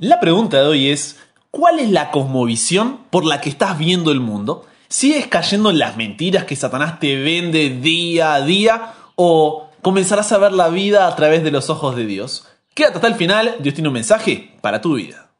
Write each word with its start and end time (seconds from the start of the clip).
La 0.00 0.20
pregunta 0.20 0.58
de 0.58 0.66
hoy 0.68 0.90
es, 0.90 1.18
¿cuál 1.50 1.80
es 1.80 1.90
la 1.90 2.12
cosmovisión 2.12 3.00
por 3.10 3.24
la 3.24 3.40
que 3.40 3.50
estás 3.50 3.76
viendo 3.76 4.12
el 4.12 4.20
mundo? 4.20 4.64
¿Sigues 4.86 5.26
cayendo 5.26 5.70
en 5.70 5.80
las 5.80 5.96
mentiras 5.96 6.44
que 6.44 6.54
Satanás 6.54 7.00
te 7.00 7.16
vende 7.16 7.70
día 7.70 8.34
a 8.34 8.42
día 8.42 8.92
o 9.16 9.68
comenzarás 9.82 10.30
a 10.30 10.38
ver 10.38 10.52
la 10.52 10.68
vida 10.68 11.08
a 11.08 11.16
través 11.16 11.42
de 11.42 11.50
los 11.50 11.68
ojos 11.68 11.96
de 11.96 12.06
Dios? 12.06 12.46
Quédate 12.74 12.98
hasta 12.98 13.08
el 13.08 13.16
final, 13.16 13.56
Dios 13.58 13.74
tiene 13.74 13.88
un 13.88 13.94
mensaje 13.94 14.54
para 14.60 14.80
tu 14.80 14.94
vida. 14.94 15.32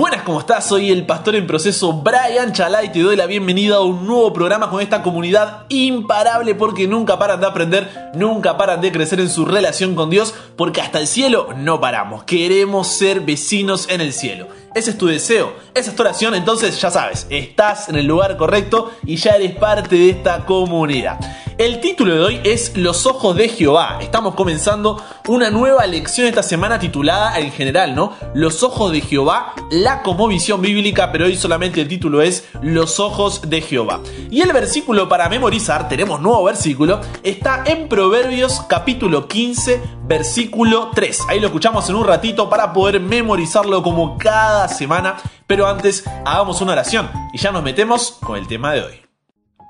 Buenas, 0.00 0.22
¿cómo 0.22 0.40
estás? 0.40 0.66
Soy 0.66 0.90
el 0.90 1.04
pastor 1.04 1.36
en 1.36 1.46
proceso 1.46 1.92
Brian 1.92 2.54
Chalai 2.54 2.86
y 2.86 2.88
te 2.88 3.02
doy 3.02 3.16
la 3.16 3.26
bienvenida 3.26 3.76
a 3.76 3.80
un 3.82 4.06
nuevo 4.06 4.32
programa 4.32 4.70
con 4.70 4.80
esta 4.80 5.02
comunidad 5.02 5.66
imparable 5.68 6.54
porque 6.54 6.88
nunca 6.88 7.18
paran 7.18 7.42
de 7.42 7.46
aprender, 7.46 8.10
nunca 8.14 8.56
paran 8.56 8.80
de 8.80 8.92
crecer 8.92 9.20
en 9.20 9.28
su 9.28 9.44
relación 9.44 9.94
con 9.94 10.08
Dios 10.08 10.34
porque 10.56 10.80
hasta 10.80 11.00
el 11.00 11.06
cielo 11.06 11.48
no 11.54 11.80
paramos. 11.80 12.24
Queremos 12.24 12.88
ser 12.88 13.20
vecinos 13.20 13.90
en 13.90 14.00
el 14.00 14.14
cielo. 14.14 14.48
Ese 14.72 14.90
es 14.90 14.98
tu 14.98 15.08
deseo, 15.08 15.52
esa 15.74 15.90
es 15.90 15.96
tu 15.96 16.02
oración, 16.02 16.32
entonces 16.36 16.80
ya 16.80 16.92
sabes, 16.92 17.26
estás 17.28 17.88
en 17.88 17.96
el 17.96 18.06
lugar 18.06 18.36
correcto 18.36 18.92
y 19.04 19.16
ya 19.16 19.32
eres 19.32 19.56
parte 19.56 19.96
de 19.96 20.10
esta 20.10 20.46
comunidad. 20.46 21.18
El 21.60 21.80
título 21.80 22.14
de 22.14 22.20
hoy 22.20 22.40
es 22.42 22.74
Los 22.74 23.04
ojos 23.04 23.36
de 23.36 23.46
Jehová. 23.50 23.98
Estamos 24.00 24.34
comenzando 24.34 25.02
una 25.28 25.50
nueva 25.50 25.86
lección 25.86 26.26
esta 26.26 26.42
semana 26.42 26.78
titulada 26.78 27.38
en 27.38 27.52
general, 27.52 27.94
¿no? 27.94 28.14
Los 28.32 28.62
ojos 28.62 28.92
de 28.92 29.02
Jehová, 29.02 29.52
la 29.70 30.02
visión 30.26 30.62
bíblica, 30.62 31.12
pero 31.12 31.26
hoy 31.26 31.36
solamente 31.36 31.82
el 31.82 31.88
título 31.88 32.22
es 32.22 32.48
Los 32.62 32.98
ojos 32.98 33.42
de 33.50 33.60
Jehová. 33.60 34.00
Y 34.30 34.40
el 34.40 34.54
versículo 34.54 35.06
para 35.06 35.28
memorizar, 35.28 35.86
tenemos 35.86 36.22
nuevo 36.22 36.44
versículo, 36.44 37.02
está 37.22 37.62
en 37.66 37.90
Proverbios 37.90 38.62
capítulo 38.66 39.28
15, 39.28 39.82
versículo 40.04 40.90
3. 40.94 41.26
Ahí 41.28 41.40
lo 41.40 41.48
escuchamos 41.48 41.90
en 41.90 41.96
un 41.96 42.06
ratito 42.06 42.48
para 42.48 42.72
poder 42.72 43.00
memorizarlo 43.00 43.82
como 43.82 44.16
cada 44.16 44.59
semana, 44.68 45.16
pero 45.46 45.66
antes 45.66 46.04
hagamos 46.24 46.60
una 46.60 46.72
oración 46.72 47.10
y 47.32 47.38
ya 47.38 47.52
nos 47.52 47.62
metemos 47.62 48.12
con 48.20 48.36
el 48.36 48.46
tema 48.46 48.72
de 48.72 48.82
hoy. 48.82 49.02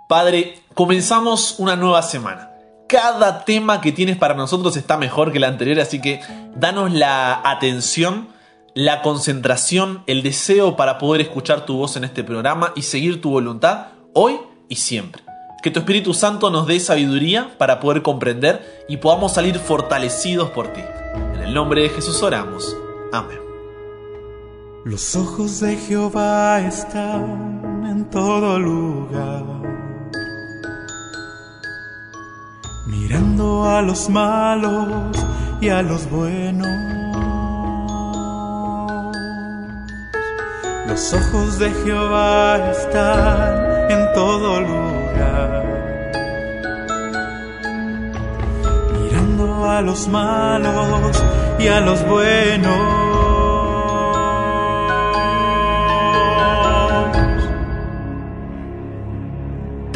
Padre, 0.08 0.62
comenzamos 0.74 1.56
una 1.58 1.76
nueva 1.76 2.02
semana. 2.02 2.50
Cada 2.88 3.44
tema 3.44 3.80
que 3.80 3.92
tienes 3.92 4.16
para 4.16 4.34
nosotros 4.34 4.76
está 4.76 4.96
mejor 4.96 5.30
que 5.30 5.38
el 5.38 5.44
anterior, 5.44 5.78
así 5.78 6.00
que 6.00 6.20
danos 6.56 6.92
la 6.92 7.40
atención, 7.44 8.28
la 8.74 9.02
concentración, 9.02 10.02
el 10.06 10.22
deseo 10.22 10.76
para 10.76 10.98
poder 10.98 11.20
escuchar 11.20 11.64
tu 11.64 11.76
voz 11.76 11.96
en 11.96 12.04
este 12.04 12.24
programa 12.24 12.72
y 12.74 12.82
seguir 12.82 13.20
tu 13.20 13.30
voluntad 13.30 13.88
hoy 14.12 14.40
y 14.68 14.76
siempre. 14.76 15.22
Que 15.62 15.70
tu 15.70 15.80
Espíritu 15.80 16.14
Santo 16.14 16.50
nos 16.50 16.66
dé 16.66 16.80
sabiduría 16.80 17.56
para 17.58 17.80
poder 17.80 18.02
comprender 18.02 18.84
y 18.88 18.96
podamos 18.96 19.32
salir 19.32 19.58
fortalecidos 19.58 20.50
por 20.50 20.72
ti. 20.72 20.80
En 21.34 21.42
el 21.42 21.54
nombre 21.54 21.82
de 21.82 21.90
Jesús 21.90 22.22
oramos. 22.22 22.76
Amén. 23.12 23.49
Los 24.90 25.14
ojos 25.14 25.60
de 25.60 25.76
Jehová 25.76 26.60
están 26.62 27.86
en 27.86 28.10
todo 28.10 28.58
lugar 28.58 29.44
mirando 32.88 33.70
a 33.70 33.82
los 33.82 34.10
malos 34.10 35.16
y 35.60 35.68
a 35.68 35.82
los 35.82 36.10
buenos. 36.10 36.66
Los 40.88 41.14
ojos 41.14 41.60
de 41.60 41.70
Jehová 41.70 42.72
están 42.72 43.92
en 43.92 44.12
todo 44.12 44.60
lugar, 44.60 45.64
mirando 49.00 49.70
a 49.70 49.82
los 49.82 50.08
malos 50.08 51.22
y 51.60 51.68
a 51.68 51.78
los 51.78 52.04
buenos. 52.08 53.09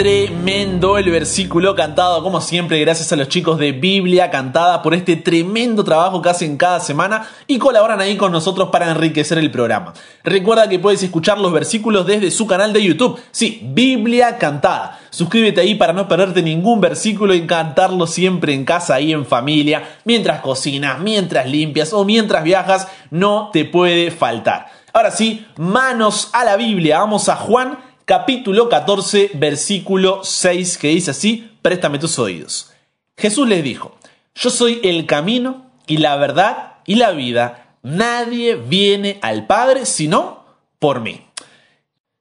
Tremendo 0.05 0.99
el 0.99 1.11
versículo 1.11 1.75
cantado, 1.75 2.23
como 2.23 2.43
siempre, 2.43 2.79
gracias 2.79 3.11
a 3.11 3.17
los 3.17 3.31
chicos 3.31 3.59
de 3.59 3.73
Biblia 3.73 4.29
Cantada 4.29 4.83
por 4.83 4.93
este 4.93 5.17
tremendo 5.17 5.83
trabajo 5.83 6.21
que 6.21 6.29
hacen 6.29 6.59
cada 6.59 6.79
semana 6.81 7.27
y 7.47 7.57
colaboran 7.57 8.03
ahí 8.03 8.19
con 8.19 8.31
nosotros 8.31 8.69
para 8.69 8.91
enriquecer 8.91 9.39
el 9.39 9.51
programa. 9.51 9.95
Recuerda 10.23 10.69
que 10.69 10.79
puedes 10.79 11.03
escuchar 11.03 11.39
los 11.39 11.55
versículos 11.55 12.07
desde 12.07 12.31
su 12.31 12.47
canal 12.47 12.75
de 12.75 12.85
YouTube. 12.85 13.19
Sí, 13.31 13.63
Biblia 13.65 14.37
Cantada. 14.37 15.01
Suscríbete 15.09 15.63
ahí 15.63 15.75
para 15.75 15.95
no 15.95 16.07
perderte 16.07 16.43
ningún 16.43 16.83
versículo 16.83 17.33
y 17.33 17.47
cantarlo 17.47 18.07
siempre 18.07 18.53
en 18.53 18.67
casa, 18.67 18.97
ahí 18.97 19.11
en 19.11 19.25
familia, 19.25 20.01
mientras 20.05 20.43
cocinas, 20.43 21.01
mientras 21.01 21.49
limpias 21.49 21.95
o 21.95 22.05
mientras 22.05 22.45
viajas, 22.45 22.89
no 23.11 23.49
te 23.55 23.65
puede 23.65 24.11
faltar. 24.11 24.67
Ahora 24.93 25.11
sí, 25.11 25.47
manos 25.57 26.29
a 26.35 26.45
la 26.45 26.57
Biblia. 26.57 26.99
Vamos 26.99 27.31
a 27.31 27.37
Juan 27.37 27.79
capítulo 28.05 28.69
14, 28.69 29.31
versículo 29.35 30.25
6, 30.25 30.79
que 30.79 30.89
dice 30.89 31.11
así, 31.11 31.51
préstame 31.63 31.99
tus 31.99 32.19
oídos. 32.19 32.73
Jesús 33.17 33.49
les 33.49 33.63
dijo, 33.63 33.97
yo 34.35 34.51
soy 34.51 34.81
el 34.83 35.07
camino 35.07 35.71
y 35.87 35.99
la 35.99 36.17
verdad 36.17 36.75
y 36.87 36.97
la 36.97 37.13
vida, 37.13 37.77
nadie 37.83 38.57
viene 38.57 39.19
al 39.23 39.47
Padre 39.47 39.87
sino 39.87 40.45
por 40.79 41.01
mí. 41.01 41.27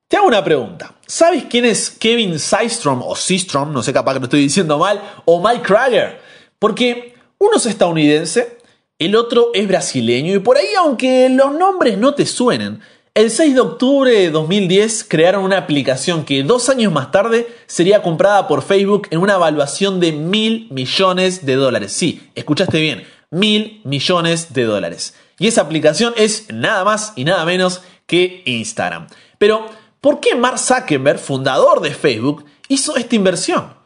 Te 0.08 0.18
hago 0.18 0.28
una 0.28 0.44
pregunta. 0.44 0.94
¿Sabes 1.08 1.46
quién 1.50 1.66
es 1.66 1.90
Kevin 1.90 2.40
Systrom 2.40 3.02
o 3.02 3.16
Systrom? 3.16 3.74
No 3.74 3.82
sé 3.82 3.92
capaz 3.92 4.14
que 4.14 4.20
lo 4.20 4.26
estoy 4.26 4.42
diciendo 4.42 4.78
mal. 4.78 5.02
O 5.26 5.46
Mike 5.46 5.64
Krager. 5.64 6.22
Porque 6.60 7.16
uno 7.40 7.58
es 7.58 7.66
estadounidense, 7.66 8.60
el 9.00 9.16
otro 9.16 9.50
es 9.54 9.68
brasileño 9.68 10.36
y 10.36 10.40
por 10.40 10.58
ahí 10.58 10.68
aunque 10.78 11.28
los 11.30 11.54
nombres 11.54 11.98
no 11.98 12.14
te 12.14 12.26
suenen, 12.26 12.80
el 13.16 13.30
6 13.30 13.54
de 13.54 13.62
octubre 13.62 14.12
de 14.12 14.32
2010 14.32 15.06
crearon 15.08 15.44
una 15.44 15.60
aplicación 15.60 16.26
que 16.26 16.42
dos 16.42 16.70
años 16.70 16.92
más 16.92 17.12
tarde 17.12 17.48
sería 17.68 18.02
comprada 18.02 18.48
por 18.48 18.64
Facebook 18.64 19.08
en 19.12 19.20
una 19.20 19.36
evaluación 19.36 20.00
de 20.00 20.12
mil 20.14 20.68
millones 20.72 21.46
de 21.46 21.54
dólares. 21.56 21.92
Sí, 21.92 22.28
escuchaste 22.34 22.80
bien, 22.80 23.04
mil 23.30 23.82
millones 23.84 24.54
de 24.54 24.64
dólares. 24.64 25.14
Y 25.38 25.48
esa 25.48 25.62
aplicación 25.62 26.14
es 26.18 26.48
nada 26.52 26.84
más 26.84 27.14
y 27.16 27.24
nada 27.24 27.46
menos 27.46 27.82
que 28.08 28.42
Instagram. 28.46 29.08
Pero, 29.38 29.68
¿por 30.02 30.20
qué 30.20 30.34
Mark 30.34 30.58
Zuckerberg, 30.58 31.20
fundador 31.20 31.82
de 31.82 31.92
Facebook, 31.92 32.46
hizo 32.68 32.96
esta 32.96 33.16
inversión? 33.16 33.83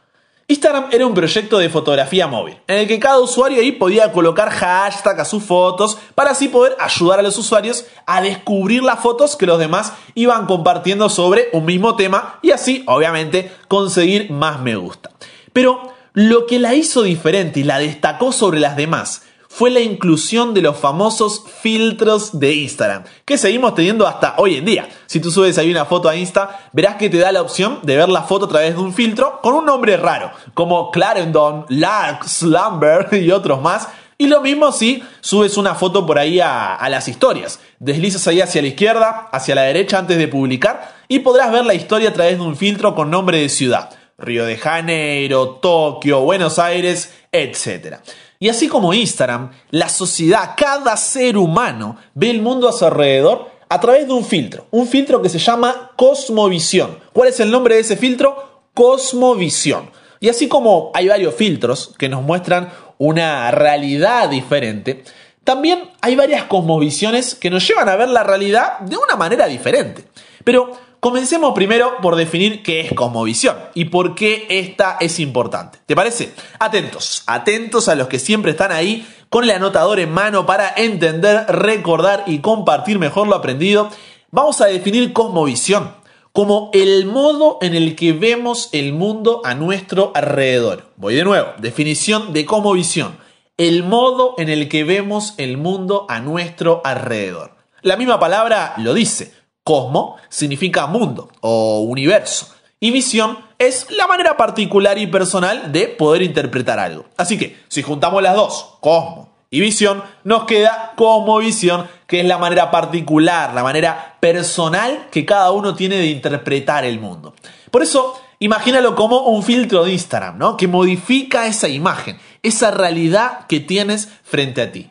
Instagram 0.50 0.86
era 0.92 1.06
un 1.06 1.12
proyecto 1.12 1.58
de 1.58 1.68
fotografía 1.68 2.26
móvil, 2.26 2.56
en 2.68 2.78
el 2.78 2.88
que 2.88 2.98
cada 2.98 3.20
usuario 3.20 3.60
ahí 3.60 3.72
podía 3.72 4.12
colocar 4.12 4.48
hashtag 4.48 5.20
a 5.20 5.26
sus 5.26 5.42
fotos 5.42 5.98
para 6.14 6.30
así 6.30 6.48
poder 6.48 6.74
ayudar 6.80 7.18
a 7.18 7.22
los 7.22 7.36
usuarios 7.36 7.84
a 8.06 8.22
descubrir 8.22 8.82
las 8.82 9.00
fotos 9.00 9.36
que 9.36 9.44
los 9.44 9.58
demás 9.58 9.92
iban 10.14 10.46
compartiendo 10.46 11.10
sobre 11.10 11.50
un 11.52 11.66
mismo 11.66 11.96
tema 11.96 12.38
y 12.40 12.52
así, 12.52 12.82
obviamente, 12.86 13.52
conseguir 13.68 14.30
más 14.30 14.58
me 14.62 14.74
gusta. 14.76 15.10
Pero 15.52 15.92
lo 16.14 16.46
que 16.46 16.58
la 16.58 16.74
hizo 16.74 17.02
diferente 17.02 17.60
y 17.60 17.64
la 17.64 17.78
destacó 17.78 18.32
sobre 18.32 18.58
las 18.58 18.74
demás 18.74 19.24
fue 19.48 19.70
la 19.70 19.80
inclusión 19.80 20.54
de 20.54 20.62
los 20.62 20.76
famosos 20.76 21.42
filtros 21.60 22.38
de 22.38 22.54
Instagram, 22.54 23.04
que 23.24 23.38
seguimos 23.38 23.74
teniendo 23.74 24.06
hasta 24.06 24.34
hoy 24.36 24.56
en 24.56 24.64
día. 24.64 24.88
Si 25.06 25.20
tú 25.20 25.30
subes 25.30 25.58
ahí 25.58 25.70
una 25.70 25.86
foto 25.86 26.08
a 26.08 26.16
Insta, 26.16 26.68
verás 26.72 26.96
que 26.96 27.08
te 27.08 27.18
da 27.18 27.32
la 27.32 27.42
opción 27.42 27.80
de 27.82 27.96
ver 27.96 28.08
la 28.08 28.22
foto 28.22 28.44
a 28.44 28.48
través 28.48 28.74
de 28.74 28.80
un 28.80 28.92
filtro 28.92 29.40
con 29.42 29.54
un 29.54 29.64
nombre 29.64 29.96
raro, 29.96 30.30
como 30.54 30.90
Clarendon, 30.90 31.64
Lark, 31.70 32.24
Slumber 32.24 33.08
y 33.20 33.30
otros 33.30 33.60
más. 33.62 33.88
Y 34.20 34.26
lo 34.26 34.40
mismo 34.40 34.72
si 34.72 35.02
subes 35.20 35.56
una 35.56 35.74
foto 35.76 36.04
por 36.04 36.18
ahí 36.18 36.40
a, 36.40 36.74
a, 36.74 36.88
las 36.88 37.06
historias. 37.08 37.60
Deslizas 37.78 38.26
ahí 38.26 38.40
hacia 38.40 38.62
la 38.62 38.68
izquierda, 38.68 39.28
hacia 39.32 39.54
la 39.54 39.62
derecha 39.62 39.98
antes 39.98 40.18
de 40.18 40.28
publicar 40.28 40.92
y 41.06 41.20
podrás 41.20 41.52
ver 41.52 41.64
la 41.64 41.74
historia 41.74 42.10
a 42.10 42.12
través 42.12 42.36
de 42.36 42.44
un 42.44 42.56
filtro 42.56 42.94
con 42.94 43.10
nombre 43.10 43.40
de 43.40 43.48
ciudad. 43.48 43.90
Río 44.18 44.44
de 44.44 44.56
Janeiro, 44.56 45.60
Tokio, 45.62 46.22
Buenos 46.22 46.58
Aires, 46.58 47.14
etc. 47.30 47.98
Y 48.40 48.48
así 48.48 48.68
como 48.68 48.94
Instagram, 48.94 49.50
la 49.70 49.88
sociedad, 49.88 50.54
cada 50.56 50.96
ser 50.96 51.36
humano 51.36 51.96
ve 52.14 52.30
el 52.30 52.40
mundo 52.40 52.68
a 52.68 52.72
su 52.72 52.84
alrededor 52.84 53.50
a 53.68 53.80
través 53.80 54.06
de 54.06 54.12
un 54.12 54.24
filtro, 54.24 54.66
un 54.70 54.86
filtro 54.86 55.20
que 55.20 55.28
se 55.28 55.38
llama 55.38 55.90
cosmovisión. 55.96 56.98
¿Cuál 57.12 57.30
es 57.30 57.40
el 57.40 57.50
nombre 57.50 57.74
de 57.74 57.80
ese 57.80 57.96
filtro? 57.96 58.62
Cosmovisión. 58.74 59.90
Y 60.20 60.28
así 60.28 60.48
como 60.48 60.90
hay 60.94 61.08
varios 61.08 61.34
filtros 61.34 61.94
que 61.98 62.08
nos 62.08 62.22
muestran 62.22 62.70
una 62.98 63.50
realidad 63.50 64.28
diferente, 64.28 65.02
también 65.42 65.90
hay 66.00 66.14
varias 66.14 66.44
cosmovisiones 66.44 67.34
que 67.34 67.50
nos 67.50 67.66
llevan 67.66 67.88
a 67.88 67.96
ver 67.96 68.08
la 68.08 68.22
realidad 68.22 68.78
de 68.80 68.96
una 68.96 69.16
manera 69.16 69.46
diferente. 69.46 70.04
Pero 70.44 70.72
Comencemos 71.00 71.54
primero 71.54 71.98
por 72.02 72.16
definir 72.16 72.64
qué 72.64 72.80
es 72.80 72.92
cosmovisión 72.92 73.56
y 73.72 73.84
por 73.84 74.16
qué 74.16 74.46
esta 74.50 74.96
es 74.98 75.20
importante. 75.20 75.78
¿Te 75.86 75.94
parece? 75.94 76.34
Atentos, 76.58 77.22
atentos 77.26 77.88
a 77.88 77.94
los 77.94 78.08
que 78.08 78.18
siempre 78.18 78.50
están 78.50 78.72
ahí 78.72 79.06
con 79.28 79.44
el 79.44 79.50
anotador 79.50 80.00
en 80.00 80.10
mano 80.10 80.44
para 80.44 80.72
entender, 80.76 81.46
recordar 81.48 82.24
y 82.26 82.40
compartir 82.40 82.98
mejor 82.98 83.28
lo 83.28 83.36
aprendido. 83.36 83.90
Vamos 84.32 84.60
a 84.60 84.66
definir 84.66 85.12
cosmovisión 85.12 85.94
como 86.32 86.70
el 86.74 87.06
modo 87.06 87.58
en 87.62 87.76
el 87.76 87.94
que 87.94 88.12
vemos 88.12 88.68
el 88.72 88.92
mundo 88.92 89.40
a 89.44 89.54
nuestro 89.54 90.10
alrededor. 90.16 90.86
Voy 90.96 91.14
de 91.14 91.22
nuevo, 91.22 91.50
definición 91.58 92.32
de 92.32 92.44
cosmovisión. 92.44 93.18
el 93.56 93.82
modo 93.84 94.34
en 94.38 94.48
el 94.48 94.68
que 94.68 94.84
vemos 94.84 95.34
el 95.36 95.58
mundo 95.58 96.06
a 96.08 96.20
nuestro 96.20 96.80
alrededor. 96.84 97.56
La 97.82 97.96
misma 97.96 98.18
palabra 98.18 98.74
lo 98.78 98.94
dice. 98.94 99.37
Cosmo 99.68 100.16
significa 100.30 100.86
mundo 100.86 101.28
o 101.42 101.80
universo. 101.80 102.48
Y 102.80 102.90
visión 102.90 103.36
es 103.58 103.86
la 103.90 104.06
manera 104.06 104.38
particular 104.38 104.96
y 104.96 105.06
personal 105.08 105.72
de 105.72 105.88
poder 105.88 106.22
interpretar 106.22 106.78
algo. 106.78 107.04
Así 107.18 107.36
que, 107.36 107.54
si 107.68 107.82
juntamos 107.82 108.22
las 108.22 108.34
dos, 108.34 108.76
cosmo 108.80 109.28
y 109.50 109.60
visión, 109.60 110.02
nos 110.24 110.44
queda 110.44 110.94
visión, 111.40 111.86
que 112.06 112.20
es 112.20 112.26
la 112.26 112.38
manera 112.38 112.70
particular, 112.70 113.52
la 113.52 113.62
manera 113.62 114.16
personal 114.20 115.08
que 115.10 115.26
cada 115.26 115.50
uno 115.50 115.74
tiene 115.74 115.96
de 115.96 116.06
interpretar 116.06 116.86
el 116.86 116.98
mundo. 116.98 117.34
Por 117.70 117.82
eso, 117.82 118.18
imagínalo 118.38 118.94
como 118.94 119.20
un 119.26 119.42
filtro 119.42 119.84
de 119.84 119.92
Instagram, 119.92 120.38
¿no? 120.38 120.56
Que 120.56 120.66
modifica 120.66 121.46
esa 121.46 121.68
imagen, 121.68 122.18
esa 122.42 122.70
realidad 122.70 123.46
que 123.46 123.60
tienes 123.60 124.08
frente 124.22 124.62
a 124.62 124.72
ti. 124.72 124.90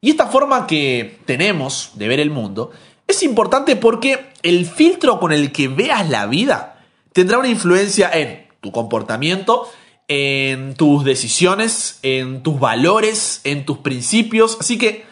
Y 0.00 0.10
esta 0.10 0.26
forma 0.26 0.66
que 0.66 1.20
tenemos 1.26 1.92
de 1.94 2.08
ver 2.08 2.18
el 2.18 2.30
mundo 2.30 2.72
es 3.16 3.22
importante 3.22 3.76
porque 3.76 4.26
el 4.42 4.66
filtro 4.66 5.18
con 5.18 5.32
el 5.32 5.50
que 5.50 5.68
veas 5.68 6.08
la 6.10 6.26
vida 6.26 6.84
tendrá 7.14 7.38
una 7.38 7.48
influencia 7.48 8.10
en 8.12 8.46
tu 8.60 8.70
comportamiento, 8.72 9.68
en 10.06 10.74
tus 10.74 11.02
decisiones, 11.02 11.98
en 12.02 12.42
tus 12.42 12.60
valores, 12.60 13.40
en 13.44 13.64
tus 13.64 13.78
principios. 13.78 14.58
Así 14.60 14.76
que 14.76 15.06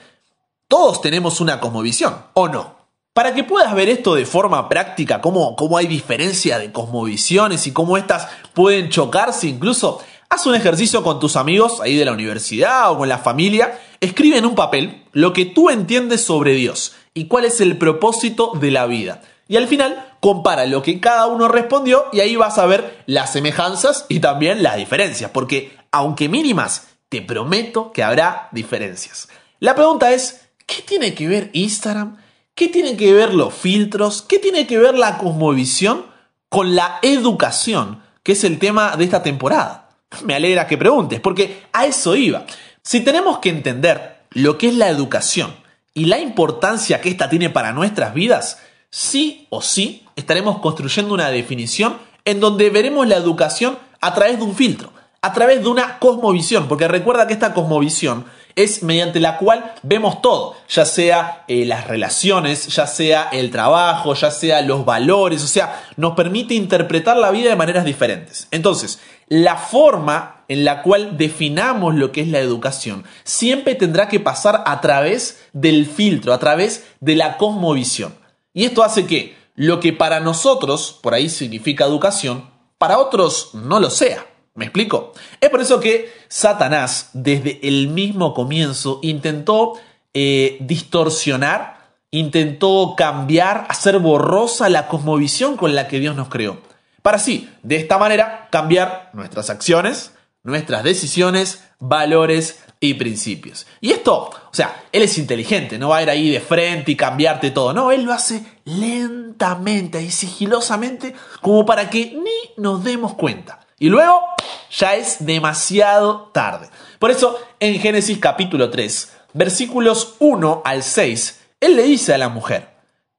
todos 0.68 1.00
tenemos 1.00 1.40
una 1.40 1.60
cosmovisión, 1.60 2.14
¿o 2.34 2.48
no? 2.48 2.76
Para 3.14 3.34
que 3.34 3.44
puedas 3.44 3.74
ver 3.74 3.88
esto 3.88 4.14
de 4.14 4.26
forma 4.26 4.68
práctica, 4.68 5.22
cómo, 5.22 5.56
cómo 5.56 5.78
hay 5.78 5.86
diferencia 5.86 6.58
de 6.58 6.72
cosmovisiones 6.72 7.66
y 7.66 7.72
cómo 7.72 7.96
éstas 7.96 8.28
pueden 8.52 8.90
chocarse 8.90 9.46
incluso, 9.46 10.02
haz 10.28 10.44
un 10.46 10.56
ejercicio 10.56 11.02
con 11.02 11.20
tus 11.20 11.36
amigos 11.36 11.80
ahí 11.80 11.96
de 11.96 12.04
la 12.04 12.12
universidad 12.12 12.90
o 12.90 12.98
con 12.98 13.08
la 13.08 13.18
familia, 13.18 13.78
escribe 14.00 14.36
en 14.36 14.46
un 14.46 14.54
papel 14.54 15.04
lo 15.12 15.32
que 15.32 15.46
tú 15.46 15.70
entiendes 15.70 16.22
sobre 16.22 16.52
Dios 16.54 16.92
y 17.14 17.28
cuál 17.28 17.44
es 17.44 17.60
el 17.60 17.78
propósito 17.78 18.52
de 18.60 18.72
la 18.72 18.86
vida. 18.86 19.22
Y 19.46 19.56
al 19.56 19.68
final 19.68 20.16
compara 20.20 20.66
lo 20.66 20.82
que 20.82 21.00
cada 21.00 21.26
uno 21.26 21.48
respondió 21.48 22.06
y 22.12 22.20
ahí 22.20 22.34
vas 22.34 22.58
a 22.58 22.66
ver 22.66 23.04
las 23.06 23.32
semejanzas 23.32 24.06
y 24.08 24.20
también 24.20 24.62
las 24.62 24.76
diferencias, 24.76 25.30
porque 25.30 25.76
aunque 25.92 26.28
mínimas, 26.28 26.88
te 27.08 27.22
prometo 27.22 27.92
que 27.92 28.02
habrá 28.02 28.48
diferencias. 28.50 29.28
La 29.60 29.74
pregunta 29.74 30.12
es, 30.12 30.48
¿qué 30.66 30.82
tiene 30.82 31.14
que 31.14 31.28
ver 31.28 31.50
Instagram? 31.52 32.16
¿Qué 32.54 32.68
tiene 32.68 32.96
que 32.96 33.12
ver 33.12 33.34
los 33.34 33.54
filtros? 33.54 34.22
¿Qué 34.22 34.38
tiene 34.38 34.66
que 34.66 34.78
ver 34.78 34.96
la 34.96 35.18
cosmovisión 35.18 36.06
con 36.48 36.74
la 36.74 36.98
educación, 37.02 38.02
que 38.22 38.32
es 38.32 38.44
el 38.44 38.58
tema 38.58 38.96
de 38.96 39.04
esta 39.04 39.22
temporada? 39.22 39.90
Me 40.24 40.34
alegra 40.34 40.66
que 40.66 40.78
preguntes, 40.78 41.20
porque 41.20 41.64
a 41.72 41.86
eso 41.86 42.16
iba. 42.16 42.44
Si 42.82 43.00
tenemos 43.00 43.38
que 43.38 43.50
entender 43.50 44.24
lo 44.30 44.58
que 44.58 44.68
es 44.68 44.74
la 44.74 44.88
educación 44.88 45.63
y 45.94 46.06
la 46.06 46.18
importancia 46.18 47.00
que 47.00 47.08
ésta 47.08 47.30
tiene 47.30 47.50
para 47.50 47.72
nuestras 47.72 48.12
vidas, 48.12 48.58
sí 48.90 49.46
o 49.48 49.62
sí 49.62 50.04
estaremos 50.16 50.58
construyendo 50.58 51.14
una 51.14 51.30
definición 51.30 51.96
en 52.24 52.40
donde 52.40 52.70
veremos 52.70 53.06
la 53.06 53.16
educación 53.16 53.78
a 54.00 54.12
través 54.12 54.38
de 54.38 54.44
un 54.44 54.56
filtro, 54.56 54.92
a 55.22 55.32
través 55.32 55.62
de 55.62 55.68
una 55.68 55.98
cosmovisión, 56.00 56.66
porque 56.68 56.88
recuerda 56.88 57.26
que 57.26 57.32
esta 57.32 57.54
cosmovisión 57.54 58.26
es 58.56 58.82
mediante 58.82 59.20
la 59.20 59.38
cual 59.38 59.74
vemos 59.82 60.22
todo, 60.22 60.56
ya 60.68 60.84
sea 60.84 61.44
eh, 61.48 61.64
las 61.64 61.86
relaciones, 61.86 62.68
ya 62.68 62.86
sea 62.86 63.28
el 63.32 63.50
trabajo, 63.50 64.14
ya 64.14 64.30
sea 64.30 64.62
los 64.62 64.84
valores, 64.84 65.42
o 65.42 65.48
sea, 65.48 65.82
nos 65.96 66.14
permite 66.14 66.54
interpretar 66.54 67.16
la 67.16 67.30
vida 67.30 67.50
de 67.50 67.56
maneras 67.56 67.84
diferentes. 67.84 68.46
Entonces, 68.50 69.00
la 69.28 69.56
forma 69.56 70.44
en 70.48 70.64
la 70.64 70.82
cual 70.82 71.16
definamos 71.16 71.94
lo 71.94 72.12
que 72.12 72.20
es 72.20 72.28
la 72.28 72.38
educación 72.38 73.04
siempre 73.24 73.74
tendrá 73.74 74.08
que 74.08 74.20
pasar 74.20 74.62
a 74.66 74.80
través 74.80 75.42
del 75.52 75.86
filtro, 75.86 76.32
a 76.32 76.38
través 76.38 76.86
de 77.00 77.16
la 77.16 77.36
cosmovisión. 77.36 78.14
Y 78.52 78.64
esto 78.64 78.82
hace 78.82 79.06
que 79.06 79.36
lo 79.54 79.80
que 79.80 79.92
para 79.92 80.20
nosotros 80.20 80.98
por 81.02 81.14
ahí 81.14 81.28
significa 81.28 81.84
educación, 81.84 82.50
para 82.78 82.98
otros 82.98 83.50
no 83.54 83.80
lo 83.80 83.90
sea. 83.90 84.26
¿Me 84.54 84.66
explico? 84.66 85.12
Es 85.40 85.50
por 85.50 85.60
eso 85.60 85.80
que 85.80 86.12
Satanás, 86.28 87.10
desde 87.12 87.58
el 87.66 87.88
mismo 87.88 88.34
comienzo, 88.34 89.00
intentó 89.02 89.72
eh, 90.12 90.58
distorsionar, 90.60 91.90
intentó 92.12 92.94
cambiar, 92.96 93.66
hacer 93.68 93.98
borrosa 93.98 94.68
la 94.68 94.86
cosmovisión 94.86 95.56
con 95.56 95.74
la 95.74 95.88
que 95.88 95.98
Dios 95.98 96.14
nos 96.14 96.28
creó. 96.28 96.58
Para 97.04 97.18
así, 97.18 97.50
de 97.62 97.76
esta 97.76 97.98
manera, 97.98 98.48
cambiar 98.50 99.10
nuestras 99.12 99.50
acciones, 99.50 100.14
nuestras 100.42 100.82
decisiones, 100.82 101.62
valores 101.78 102.64
y 102.80 102.94
principios. 102.94 103.66
Y 103.82 103.90
esto, 103.90 104.30
o 104.30 104.54
sea, 104.54 104.84
él 104.90 105.02
es 105.02 105.18
inteligente, 105.18 105.76
no 105.78 105.90
va 105.90 105.98
a 105.98 106.02
ir 106.02 106.08
ahí 106.08 106.30
de 106.30 106.40
frente 106.40 106.92
y 106.92 106.96
cambiarte 106.96 107.50
todo. 107.50 107.74
No, 107.74 107.90
él 107.90 108.04
lo 108.04 108.14
hace 108.14 108.42
lentamente 108.64 110.00
y 110.00 110.10
sigilosamente 110.10 111.14
como 111.42 111.66
para 111.66 111.90
que 111.90 112.14
ni 112.14 112.54
nos 112.56 112.82
demos 112.82 113.12
cuenta. 113.12 113.60
Y 113.78 113.90
luego 113.90 114.22
ya 114.70 114.94
es 114.94 115.26
demasiado 115.26 116.30
tarde. 116.32 116.70
Por 116.98 117.10
eso, 117.10 117.38
en 117.60 117.80
Génesis 117.80 118.16
capítulo 118.16 118.70
3, 118.70 119.12
versículos 119.34 120.14
1 120.20 120.62
al 120.64 120.82
6, 120.82 121.40
él 121.60 121.76
le 121.76 121.82
dice 121.82 122.14
a 122.14 122.18
la 122.18 122.30
mujer, 122.30 122.73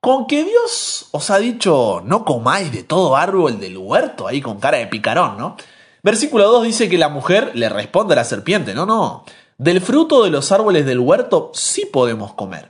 con 0.06 0.28
que 0.28 0.44
Dios 0.44 1.08
os 1.10 1.32
ha 1.32 1.40
dicho, 1.40 2.04
no 2.06 2.26
comáis 2.26 2.72
de 2.72 2.84
todo 2.84 3.16
árbol 3.16 3.60
del 3.60 3.76
huerto, 3.76 4.28
ahí 4.28 4.40
con 4.40 4.60
cara 4.60 4.78
de 4.78 4.86
picarón, 4.86 5.36
¿no? 5.36 5.58
Versículo 6.04 6.48
2 6.48 6.64
dice 6.66 6.90
que 6.90 7.00
la 7.00 7.10
mujer 7.10 7.54
le 7.56 7.70
responde 7.70 8.14
a 8.14 8.18
la 8.18 8.24
serpiente, 8.24 8.76
no, 8.76 8.86
no, 8.86 9.26
del 9.58 9.82
fruto 9.82 10.24
de 10.24 10.30
los 10.30 10.52
árboles 10.52 10.86
del 10.86 11.00
huerto 11.00 11.50
sí 11.56 11.88
podemos 11.92 12.36
comer, 12.36 12.70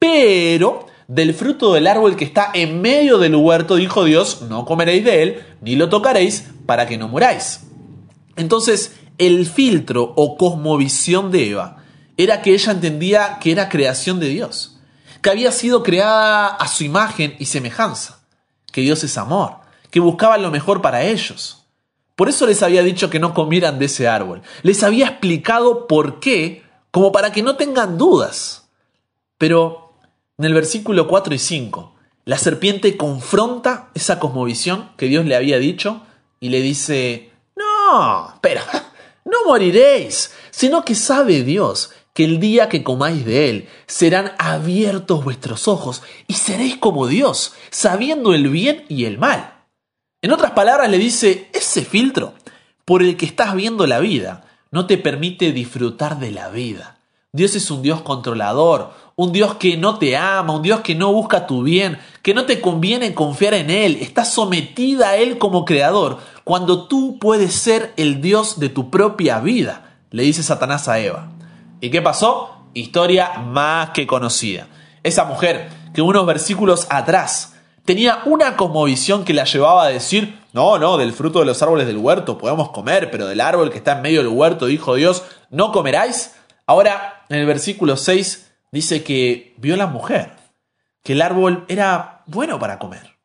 pero 0.00 0.86
del 1.06 1.34
fruto 1.34 1.72
del 1.72 1.86
árbol 1.86 2.16
que 2.16 2.24
está 2.24 2.50
en 2.52 2.80
medio 2.80 3.18
del 3.18 3.36
huerto, 3.36 3.76
dijo 3.76 4.02
Dios, 4.02 4.42
no 4.48 4.64
comeréis 4.64 5.04
de 5.04 5.22
él, 5.22 5.44
ni 5.60 5.76
lo 5.76 5.88
tocaréis, 5.88 6.50
para 6.66 6.88
que 6.88 6.98
no 6.98 7.06
muráis. 7.06 7.60
Entonces, 8.34 8.96
el 9.18 9.46
filtro 9.46 10.14
o 10.16 10.36
cosmovisión 10.36 11.30
de 11.30 11.50
Eva 11.50 11.76
era 12.16 12.42
que 12.42 12.54
ella 12.54 12.72
entendía 12.72 13.38
que 13.40 13.52
era 13.52 13.68
creación 13.68 14.18
de 14.18 14.30
Dios, 14.30 14.71
que 15.22 15.30
había 15.30 15.52
sido 15.52 15.82
creada 15.82 16.48
a 16.48 16.66
su 16.68 16.84
imagen 16.84 17.36
y 17.38 17.46
semejanza, 17.46 18.20
que 18.72 18.80
Dios 18.80 19.04
es 19.04 19.16
amor, 19.16 19.56
que 19.90 20.00
buscaba 20.00 20.36
lo 20.36 20.50
mejor 20.50 20.82
para 20.82 21.04
ellos. 21.04 21.64
Por 22.16 22.28
eso 22.28 22.46
les 22.46 22.62
había 22.62 22.82
dicho 22.82 23.08
que 23.08 23.20
no 23.20 23.32
comieran 23.32 23.78
de 23.78 23.86
ese 23.86 24.08
árbol. 24.08 24.42
Les 24.62 24.82
había 24.82 25.06
explicado 25.06 25.86
por 25.86 26.20
qué, 26.20 26.64
como 26.90 27.12
para 27.12 27.32
que 27.32 27.42
no 27.42 27.56
tengan 27.56 27.96
dudas. 27.96 28.68
Pero 29.38 29.94
en 30.38 30.44
el 30.44 30.54
versículo 30.54 31.06
4 31.08 31.34
y 31.34 31.38
5, 31.38 31.94
la 32.24 32.38
serpiente 32.38 32.96
confronta 32.96 33.90
esa 33.94 34.18
cosmovisión 34.18 34.90
que 34.96 35.06
Dios 35.06 35.24
le 35.24 35.36
había 35.36 35.58
dicho 35.58 36.02
y 36.40 36.48
le 36.48 36.60
dice, 36.60 37.30
no, 37.56 38.34
pero 38.40 38.60
no 39.24 39.38
moriréis, 39.46 40.32
sino 40.50 40.84
que 40.84 40.94
sabe 40.94 41.42
Dios 41.44 41.92
que 42.14 42.24
el 42.24 42.40
día 42.40 42.68
que 42.68 42.82
comáis 42.82 43.24
de 43.24 43.48
él 43.50 43.68
serán 43.86 44.32
abiertos 44.38 45.24
vuestros 45.24 45.68
ojos 45.68 46.02
y 46.26 46.34
seréis 46.34 46.76
como 46.76 47.06
Dios, 47.06 47.54
sabiendo 47.70 48.34
el 48.34 48.48
bien 48.48 48.84
y 48.88 49.04
el 49.04 49.18
mal. 49.18 49.54
En 50.20 50.32
otras 50.32 50.52
palabras 50.52 50.90
le 50.90 50.98
dice, 50.98 51.48
ese 51.52 51.84
filtro 51.84 52.34
por 52.84 53.02
el 53.02 53.16
que 53.16 53.26
estás 53.26 53.54
viendo 53.54 53.86
la 53.86 54.00
vida 54.00 54.44
no 54.70 54.86
te 54.86 54.98
permite 54.98 55.52
disfrutar 55.52 56.18
de 56.18 56.30
la 56.30 56.48
vida. 56.48 56.98
Dios 57.32 57.56
es 57.56 57.70
un 57.70 57.80
Dios 57.80 58.02
controlador, 58.02 58.92
un 59.16 59.32
Dios 59.32 59.54
que 59.54 59.76
no 59.76 59.98
te 59.98 60.16
ama, 60.16 60.54
un 60.54 60.62
Dios 60.62 60.80
que 60.80 60.94
no 60.94 61.12
busca 61.12 61.46
tu 61.46 61.62
bien, 61.62 61.98
que 62.22 62.34
no 62.34 62.44
te 62.44 62.60
conviene 62.60 63.14
confiar 63.14 63.54
en 63.54 63.70
Él, 63.70 63.96
estás 64.00 64.34
sometida 64.34 65.10
a 65.10 65.16
Él 65.16 65.38
como 65.38 65.64
creador, 65.64 66.18
cuando 66.44 66.88
tú 66.88 67.18
puedes 67.18 67.54
ser 67.54 67.94
el 67.96 68.20
Dios 68.20 68.60
de 68.60 68.68
tu 68.68 68.90
propia 68.90 69.40
vida, 69.40 69.96
le 70.10 70.24
dice 70.24 70.42
Satanás 70.42 70.88
a 70.88 70.98
Eva. 70.98 71.30
¿Y 71.82 71.90
qué 71.90 72.00
pasó? 72.00 72.68
Historia 72.74 73.40
más 73.40 73.90
que 73.90 74.06
conocida. 74.06 74.68
Esa 75.02 75.24
mujer 75.24 75.68
que 75.92 76.00
unos 76.00 76.24
versículos 76.24 76.86
atrás 76.90 77.54
tenía 77.84 78.20
una 78.24 78.56
cosmovisión 78.56 79.24
que 79.24 79.34
la 79.34 79.42
llevaba 79.42 79.82
a 79.82 79.88
decir, 79.88 80.38
no, 80.52 80.78
no, 80.78 80.96
del 80.96 81.12
fruto 81.12 81.40
de 81.40 81.44
los 81.44 81.60
árboles 81.60 81.88
del 81.88 81.96
huerto 81.96 82.38
podemos 82.38 82.70
comer, 82.70 83.10
pero 83.10 83.26
del 83.26 83.40
árbol 83.40 83.72
que 83.72 83.78
está 83.78 83.96
en 83.96 84.02
medio 84.02 84.20
del 84.22 84.28
huerto, 84.28 84.66
dijo 84.66 84.94
Dios, 84.94 85.24
no 85.50 85.72
comeráis. 85.72 86.36
Ahora, 86.66 87.24
en 87.28 87.40
el 87.40 87.46
versículo 87.46 87.96
6 87.96 88.52
dice 88.70 89.02
que 89.02 89.52
vio 89.56 89.76
la 89.76 89.88
mujer, 89.88 90.36
que 91.02 91.14
el 91.14 91.20
árbol 91.20 91.64
era 91.66 92.22
bueno 92.26 92.60
para 92.60 92.78
comer, 92.78 93.16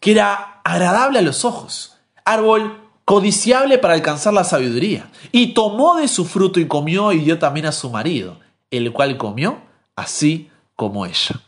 que 0.00 0.12
era 0.12 0.62
agradable 0.64 1.18
a 1.18 1.22
los 1.22 1.44
ojos, 1.44 1.98
árbol 2.24 2.79
codiciable 3.10 3.78
para 3.78 3.94
alcanzar 3.94 4.32
la 4.32 4.44
sabiduría. 4.44 5.10
Y 5.32 5.48
tomó 5.48 5.96
de 5.96 6.06
su 6.06 6.24
fruto 6.24 6.60
y 6.60 6.68
comió 6.68 7.10
y 7.10 7.18
dio 7.18 7.40
también 7.40 7.66
a 7.66 7.72
su 7.72 7.90
marido, 7.90 8.38
el 8.70 8.92
cual 8.92 9.16
comió 9.16 9.58
así 9.96 10.48
como 10.76 11.04
ella. 11.04 11.40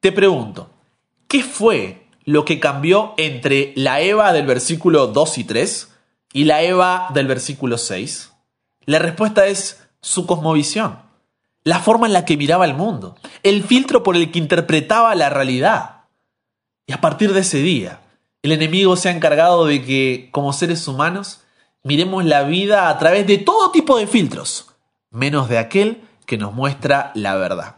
Te 0.00 0.10
pregunto, 0.10 0.70
¿qué 1.28 1.44
fue 1.44 2.08
lo 2.24 2.44
que 2.44 2.58
cambió 2.58 3.14
entre 3.16 3.72
la 3.76 4.00
Eva 4.00 4.32
del 4.32 4.44
versículo 4.44 5.06
2 5.06 5.38
y 5.38 5.44
3 5.44 5.94
y 6.32 6.44
la 6.46 6.62
Eva 6.62 7.10
del 7.14 7.28
versículo 7.28 7.78
6? 7.78 8.32
La 8.84 8.98
respuesta 8.98 9.46
es 9.46 9.86
su 10.00 10.26
cosmovisión, 10.26 10.98
la 11.62 11.78
forma 11.78 12.08
en 12.08 12.12
la 12.12 12.24
que 12.24 12.36
miraba 12.36 12.64
el 12.64 12.74
mundo, 12.74 13.14
el 13.44 13.62
filtro 13.62 14.02
por 14.02 14.16
el 14.16 14.32
que 14.32 14.40
interpretaba 14.40 15.14
la 15.14 15.30
realidad. 15.30 16.06
Y 16.88 16.92
a 16.92 17.00
partir 17.00 17.32
de 17.32 17.42
ese 17.42 17.58
día, 17.58 18.01
el 18.42 18.52
enemigo 18.52 18.96
se 18.96 19.08
ha 19.08 19.12
encargado 19.12 19.66
de 19.66 19.84
que, 19.84 20.28
como 20.32 20.52
seres 20.52 20.86
humanos, 20.88 21.42
miremos 21.84 22.24
la 22.24 22.42
vida 22.42 22.88
a 22.88 22.98
través 22.98 23.26
de 23.26 23.38
todo 23.38 23.70
tipo 23.70 23.96
de 23.98 24.06
filtros, 24.06 24.66
menos 25.10 25.48
de 25.48 25.58
aquel 25.58 26.02
que 26.26 26.38
nos 26.38 26.52
muestra 26.52 27.12
la 27.14 27.36
verdad. 27.36 27.76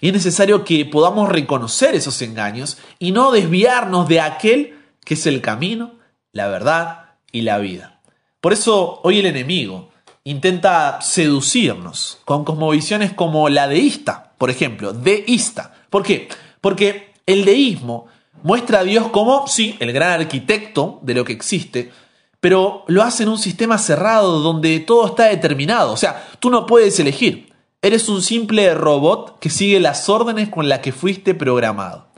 Y 0.00 0.08
es 0.08 0.12
necesario 0.12 0.64
que 0.64 0.84
podamos 0.84 1.28
reconocer 1.28 1.94
esos 1.94 2.20
engaños 2.22 2.78
y 2.98 3.12
no 3.12 3.30
desviarnos 3.30 4.08
de 4.08 4.20
aquel 4.20 4.78
que 5.04 5.14
es 5.14 5.26
el 5.26 5.40
camino, 5.40 5.94
la 6.32 6.48
verdad 6.48 7.16
y 7.30 7.42
la 7.42 7.58
vida. 7.58 8.00
Por 8.40 8.52
eso 8.52 9.00
hoy 9.04 9.20
el 9.20 9.26
enemigo 9.26 9.90
intenta 10.24 11.00
seducirnos 11.00 12.18
con 12.24 12.44
cosmovisiones 12.44 13.12
como 13.12 13.48
la 13.48 13.68
deísta, 13.68 14.32
por 14.38 14.50
ejemplo, 14.50 14.92
deísta. 14.92 15.74
¿Por 15.88 16.02
qué? 16.02 16.28
Porque 16.60 17.12
el 17.26 17.44
deísmo 17.44 18.06
muestra 18.42 18.80
a 18.80 18.84
Dios 18.84 19.08
como, 19.08 19.46
sí, 19.46 19.76
el 19.80 19.92
gran 19.92 20.20
arquitecto 20.20 20.98
de 21.02 21.14
lo 21.14 21.24
que 21.24 21.32
existe, 21.32 21.92
pero 22.40 22.84
lo 22.88 23.02
hace 23.02 23.22
en 23.22 23.30
un 23.30 23.38
sistema 23.38 23.78
cerrado 23.78 24.40
donde 24.40 24.80
todo 24.80 25.06
está 25.06 25.24
determinado. 25.24 25.92
O 25.92 25.96
sea, 25.96 26.28
tú 26.40 26.50
no 26.50 26.66
puedes 26.66 27.00
elegir. 27.00 27.52
Eres 27.80 28.08
un 28.08 28.22
simple 28.22 28.74
robot 28.74 29.38
que 29.38 29.50
sigue 29.50 29.80
las 29.80 30.08
órdenes 30.08 30.50
con 30.50 30.68
las 30.68 30.80
que 30.80 30.92
fuiste 30.92 31.34
programado. 31.34 32.08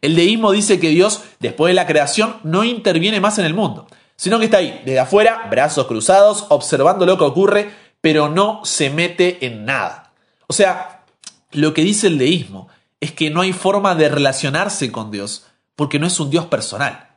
El 0.00 0.14
deísmo 0.14 0.52
dice 0.52 0.78
que 0.78 0.88
Dios, 0.88 1.22
después 1.40 1.70
de 1.70 1.74
la 1.74 1.86
creación, 1.86 2.36
no 2.42 2.64
interviene 2.64 3.20
más 3.20 3.38
en 3.38 3.44
el 3.44 3.54
mundo, 3.54 3.86
sino 4.16 4.38
que 4.38 4.46
está 4.46 4.58
ahí, 4.58 4.82
desde 4.84 5.00
afuera, 5.00 5.46
brazos 5.50 5.86
cruzados, 5.86 6.46
observando 6.48 7.06
lo 7.06 7.18
que 7.18 7.24
ocurre, 7.24 7.70
pero 8.00 8.28
no 8.28 8.64
se 8.64 8.90
mete 8.90 9.46
en 9.46 9.64
nada. 9.64 10.12
O 10.46 10.52
sea, 10.52 11.04
lo 11.52 11.74
que 11.74 11.82
dice 11.82 12.06
el 12.06 12.18
deísmo 12.18 12.68
es 13.00 13.12
que 13.12 13.30
no 13.30 13.40
hay 13.40 13.52
forma 13.52 13.94
de 13.94 14.08
relacionarse 14.08 14.92
con 14.92 15.10
Dios, 15.10 15.46
porque 15.76 15.98
no 15.98 16.06
es 16.06 16.18
un 16.18 16.30
Dios 16.30 16.46
personal. 16.46 17.10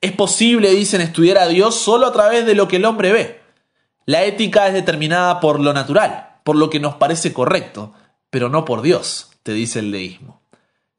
Es 0.00 0.12
posible, 0.12 0.70
dicen, 0.70 1.00
estudiar 1.00 1.38
a 1.38 1.46
Dios 1.46 1.74
solo 1.74 2.06
a 2.06 2.12
través 2.12 2.44
de 2.46 2.54
lo 2.54 2.68
que 2.68 2.76
el 2.76 2.84
hombre 2.84 3.12
ve. 3.12 3.40
La 4.04 4.24
ética 4.24 4.66
es 4.66 4.74
determinada 4.74 5.40
por 5.40 5.60
lo 5.60 5.72
natural, 5.72 6.38
por 6.44 6.56
lo 6.56 6.70
que 6.70 6.80
nos 6.80 6.94
parece 6.94 7.32
correcto, 7.32 7.92
pero 8.30 8.48
no 8.48 8.64
por 8.64 8.82
Dios, 8.82 9.30
te 9.42 9.52
dice 9.52 9.78
el 9.78 9.92
deísmo. 9.92 10.42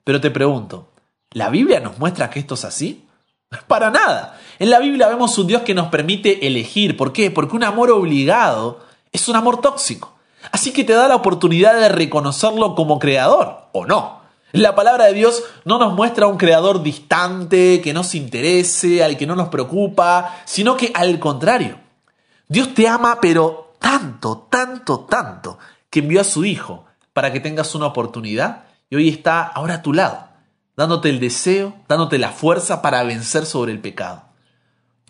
Pero 0.03 0.21
te 0.21 0.31
pregunto, 0.31 0.91
¿la 1.31 1.49
Biblia 1.49 1.79
nos 1.79 1.99
muestra 1.99 2.29
que 2.29 2.39
esto 2.39 2.55
es 2.55 2.65
así? 2.65 3.07
Para 3.67 3.91
nada. 3.91 4.39
En 4.59 4.69
la 4.69 4.79
Biblia 4.79 5.07
vemos 5.07 5.37
un 5.37 5.47
Dios 5.47 5.61
que 5.61 5.73
nos 5.73 5.87
permite 5.87 6.47
elegir. 6.47 6.97
¿Por 6.97 7.13
qué? 7.13 7.31
Porque 7.31 7.55
un 7.55 7.63
amor 7.63 7.91
obligado 7.91 8.79
es 9.11 9.27
un 9.29 9.35
amor 9.35 9.61
tóxico. 9.61 10.17
Así 10.51 10.71
que 10.71 10.83
te 10.83 10.93
da 10.93 11.07
la 11.07 11.15
oportunidad 11.15 11.79
de 11.79 11.89
reconocerlo 11.89 12.75
como 12.75 12.99
creador, 12.99 13.67
o 13.73 13.85
no. 13.85 14.16
La 14.57 14.73
palabra 14.73 15.05
de 15.05 15.13
Dios 15.13 15.43
no 15.65 15.77
nos 15.77 15.93
muestra 15.93 16.25
un 16.25 16.37
creador 16.37 16.81
distante, 16.81 17.79
que 17.79 17.93
no 17.93 18.03
se 18.03 18.17
interese, 18.17 19.03
al 19.03 19.15
que 19.15 19.27
no 19.27 19.35
nos 19.35 19.49
preocupa, 19.49 20.41
sino 20.45 20.75
que 20.75 20.91
al 20.95 21.19
contrario. 21.19 21.77
Dios 22.47 22.73
te 22.73 22.87
ama, 22.87 23.19
pero 23.21 23.75
tanto, 23.77 24.47
tanto, 24.49 25.01
tanto, 25.01 25.59
que 25.91 25.99
envió 25.99 26.21
a 26.21 26.23
su 26.23 26.43
Hijo 26.43 26.85
para 27.13 27.31
que 27.31 27.39
tengas 27.39 27.75
una 27.75 27.85
oportunidad 27.85 28.63
y 28.89 28.95
hoy 28.95 29.09
está 29.09 29.43
ahora 29.43 29.75
a 29.75 29.81
tu 29.83 29.93
lado, 29.93 30.27
dándote 30.75 31.09
el 31.09 31.19
deseo, 31.19 31.75
dándote 31.87 32.17
la 32.17 32.31
fuerza 32.31 32.81
para 32.81 33.03
vencer 33.03 33.45
sobre 33.45 33.71
el 33.71 33.79
pecado. 33.79 34.23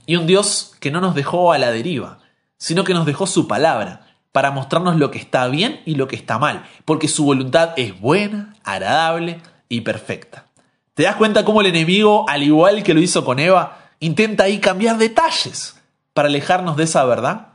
Y 0.06 0.18
un 0.18 0.28
Dios 0.28 0.74
que 0.82 0.92
no 0.92 1.00
nos 1.00 1.16
dejó 1.16 1.54
a 1.54 1.58
la 1.58 1.72
deriva, 1.72 2.20
sino 2.58 2.84
que 2.84 2.94
nos 2.94 3.06
dejó 3.06 3.28
su 3.28 3.48
palabra 3.48 4.07
para 4.32 4.52
mostrarnos 4.52 4.98
lo 4.98 5.12
que 5.12 5.20
está 5.20 5.48
bien 5.48 5.82
y 5.86 5.96
lo 5.96 6.08
que 6.08 6.16
está 6.16 6.38
mal, 6.38 6.66
porque 6.86 7.08
su 7.08 7.26
voluntad 7.26 7.72
es 7.78 8.00
buena, 8.00 8.56
agradable 8.64 9.42
y 9.70 9.82
perfecta. 9.82 10.46
¿Te 10.94 11.04
das 11.04 11.16
cuenta 11.16 11.46
cómo 11.46 11.62
el 11.62 11.68
enemigo, 11.68 12.26
al 12.28 12.44
igual 12.44 12.84
que 12.84 12.94
lo 12.94 13.00
hizo 13.00 13.24
con 13.24 13.40
Eva, 13.40 13.92
intenta 14.00 14.46
ahí 14.46 14.60
cambiar 14.60 14.98
detalles 14.98 15.76
para 16.14 16.28
alejarnos 16.28 16.78
de 16.78 16.86
esa 16.86 17.06
verdad? 17.06 17.50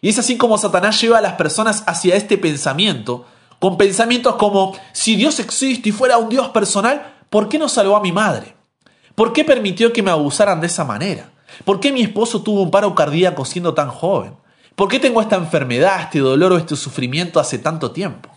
Y 0.00 0.08
es 0.08 0.18
así 0.18 0.36
como 0.36 0.58
Satanás 0.58 1.00
lleva 1.00 1.18
a 1.18 1.20
las 1.20 1.34
personas 1.34 1.84
hacia 1.86 2.16
este 2.16 2.38
pensamiento, 2.38 3.26
con 3.58 3.76
pensamientos 3.76 4.36
como, 4.36 4.76
si 4.92 5.16
Dios 5.16 5.38
existe 5.38 5.90
y 5.90 5.92
fuera 5.92 6.18
un 6.18 6.30
Dios 6.30 6.48
personal, 6.48 7.14
¿por 7.28 7.48
qué 7.48 7.58
no 7.58 7.68
salvó 7.68 7.96
a 7.96 8.00
mi 8.00 8.10
madre? 8.10 8.56
¿Por 9.14 9.32
qué 9.32 9.44
permitió 9.44 9.92
que 9.92 10.02
me 10.02 10.10
abusaran 10.10 10.60
de 10.60 10.66
esa 10.66 10.84
manera? 10.84 11.30
¿Por 11.64 11.78
qué 11.78 11.92
mi 11.92 12.02
esposo 12.02 12.42
tuvo 12.42 12.62
un 12.62 12.70
paro 12.70 12.94
cardíaco 12.94 13.44
siendo 13.44 13.74
tan 13.74 13.90
joven? 13.90 14.34
¿Por 14.80 14.88
qué 14.88 14.98
tengo 14.98 15.20
esta 15.20 15.36
enfermedad, 15.36 16.00
este 16.04 16.20
dolor 16.20 16.52
o 16.52 16.56
este 16.56 16.74
sufrimiento 16.74 17.38
hace 17.38 17.58
tanto 17.58 17.90
tiempo? 17.90 18.30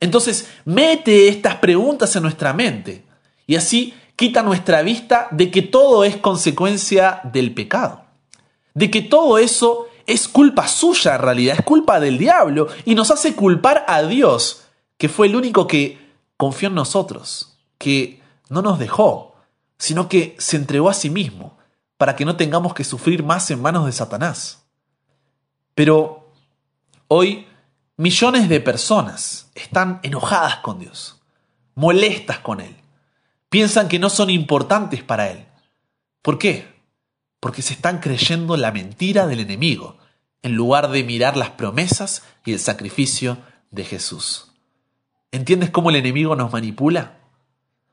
Entonces, 0.00 0.48
mete 0.64 1.28
estas 1.28 1.56
preguntas 1.56 2.16
en 2.16 2.22
nuestra 2.22 2.54
mente 2.54 3.04
y 3.46 3.56
así 3.56 3.92
quita 4.16 4.42
nuestra 4.42 4.80
vista 4.80 5.28
de 5.32 5.50
que 5.50 5.60
todo 5.60 6.04
es 6.04 6.16
consecuencia 6.16 7.20
del 7.24 7.52
pecado, 7.52 8.06
de 8.72 8.90
que 8.90 9.02
todo 9.02 9.36
eso 9.36 9.86
es 10.06 10.28
culpa 10.28 10.66
suya 10.66 11.16
en 11.16 11.20
realidad, 11.20 11.56
es 11.58 11.64
culpa 11.66 12.00
del 12.00 12.16
diablo 12.16 12.68
y 12.86 12.94
nos 12.94 13.10
hace 13.10 13.34
culpar 13.34 13.84
a 13.86 14.02
Dios, 14.02 14.62
que 14.96 15.10
fue 15.10 15.26
el 15.26 15.36
único 15.36 15.66
que 15.66 15.98
confió 16.38 16.68
en 16.68 16.74
nosotros, 16.74 17.58
que 17.76 18.22
no 18.48 18.62
nos 18.62 18.78
dejó, 18.78 19.34
sino 19.76 20.08
que 20.08 20.36
se 20.38 20.56
entregó 20.56 20.88
a 20.88 20.94
sí 20.94 21.10
mismo 21.10 21.58
para 21.98 22.16
que 22.16 22.24
no 22.24 22.36
tengamos 22.36 22.72
que 22.72 22.82
sufrir 22.82 23.22
más 23.22 23.50
en 23.50 23.60
manos 23.60 23.84
de 23.84 23.92
Satanás. 23.92 24.62
Pero 25.76 26.32
hoy 27.06 27.46
millones 27.96 28.48
de 28.48 28.58
personas 28.58 29.52
están 29.54 30.00
enojadas 30.02 30.56
con 30.56 30.80
Dios, 30.80 31.22
molestas 31.76 32.40
con 32.40 32.60
Él, 32.60 32.74
piensan 33.48 33.86
que 33.86 34.00
no 34.00 34.10
son 34.10 34.30
importantes 34.30 35.04
para 35.04 35.30
Él. 35.30 35.46
¿Por 36.20 36.36
qué? 36.38 36.74
porque 37.46 37.62
se 37.62 37.74
están 37.74 38.00
creyendo 38.00 38.56
la 38.56 38.72
mentira 38.72 39.28
del 39.28 39.38
enemigo, 39.38 39.98
en 40.42 40.56
lugar 40.56 40.90
de 40.90 41.04
mirar 41.04 41.36
las 41.36 41.50
promesas 41.50 42.24
y 42.44 42.52
el 42.52 42.58
sacrificio 42.58 43.38
de 43.70 43.84
Jesús. 43.84 44.52
¿Entiendes 45.30 45.70
cómo 45.70 45.90
el 45.90 45.96
enemigo 45.96 46.34
nos 46.34 46.52
manipula? 46.52 47.18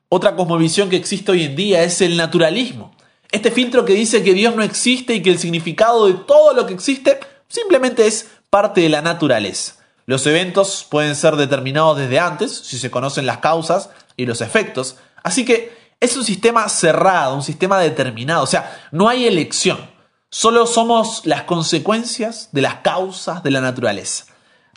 Otra 0.09 0.35
cosmovisión 0.35 0.89
que 0.89 0.95
existe 0.95 1.31
hoy 1.31 1.43
en 1.43 1.55
día 1.55 1.83
es 1.83 2.01
el 2.01 2.17
naturalismo. 2.17 2.95
Este 3.31 3.51
filtro 3.51 3.85
que 3.85 3.93
dice 3.93 4.23
que 4.23 4.33
Dios 4.33 4.55
no 4.55 4.63
existe 4.63 5.13
y 5.13 5.21
que 5.21 5.29
el 5.29 5.37
significado 5.37 6.07
de 6.07 6.13
todo 6.13 6.53
lo 6.53 6.65
que 6.65 6.73
existe 6.73 7.19
simplemente 7.53 8.07
es 8.07 8.27
parte 8.49 8.81
de 8.81 8.89
la 8.89 9.01
naturaleza. 9.01 9.75
Los 10.07 10.25
eventos 10.25 10.87
pueden 10.89 11.15
ser 11.15 11.35
determinados 11.35 11.97
desde 11.97 12.19
antes, 12.19 12.51
si 12.51 12.79
se 12.79 12.89
conocen 12.89 13.27
las 13.27 13.37
causas 13.37 13.91
y 14.17 14.25
los 14.25 14.41
efectos. 14.41 14.97
Así 15.21 15.45
que 15.45 15.71
es 15.99 16.17
un 16.17 16.25
sistema 16.25 16.67
cerrado, 16.67 17.35
un 17.35 17.43
sistema 17.43 17.79
determinado, 17.79 18.43
o 18.43 18.47
sea, 18.47 18.87
no 18.91 19.07
hay 19.07 19.27
elección. 19.27 19.77
Solo 20.29 20.65
somos 20.65 21.25
las 21.25 21.43
consecuencias 21.43 22.49
de 22.51 22.61
las 22.61 22.75
causas 22.77 23.43
de 23.43 23.51
la 23.51 23.61
naturaleza. 23.61 24.25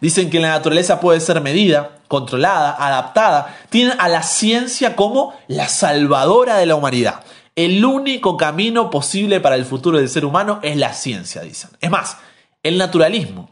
Dicen 0.02 0.28
que 0.28 0.38
la 0.38 0.50
naturaleza 0.50 1.00
puede 1.00 1.20
ser 1.20 1.40
medida, 1.40 1.96
controlada, 2.08 2.76
adaptada. 2.78 3.56
Tienen 3.70 3.98
a 3.98 4.08
la 4.08 4.22
ciencia 4.22 4.94
como 4.94 5.34
la 5.48 5.68
salvadora 5.68 6.58
de 6.58 6.66
la 6.66 6.74
humanidad. 6.74 7.22
El 7.54 7.82
único 7.82 8.36
camino 8.36 8.90
posible 8.90 9.40
para 9.40 9.56
el 9.56 9.64
futuro 9.64 9.96
del 9.96 10.10
ser 10.10 10.26
humano 10.26 10.60
es 10.62 10.76
la 10.76 10.92
ciencia, 10.92 11.40
dicen. 11.40 11.70
Es 11.80 11.90
más, 11.90 12.18
el 12.68 12.78
naturalismo 12.78 13.50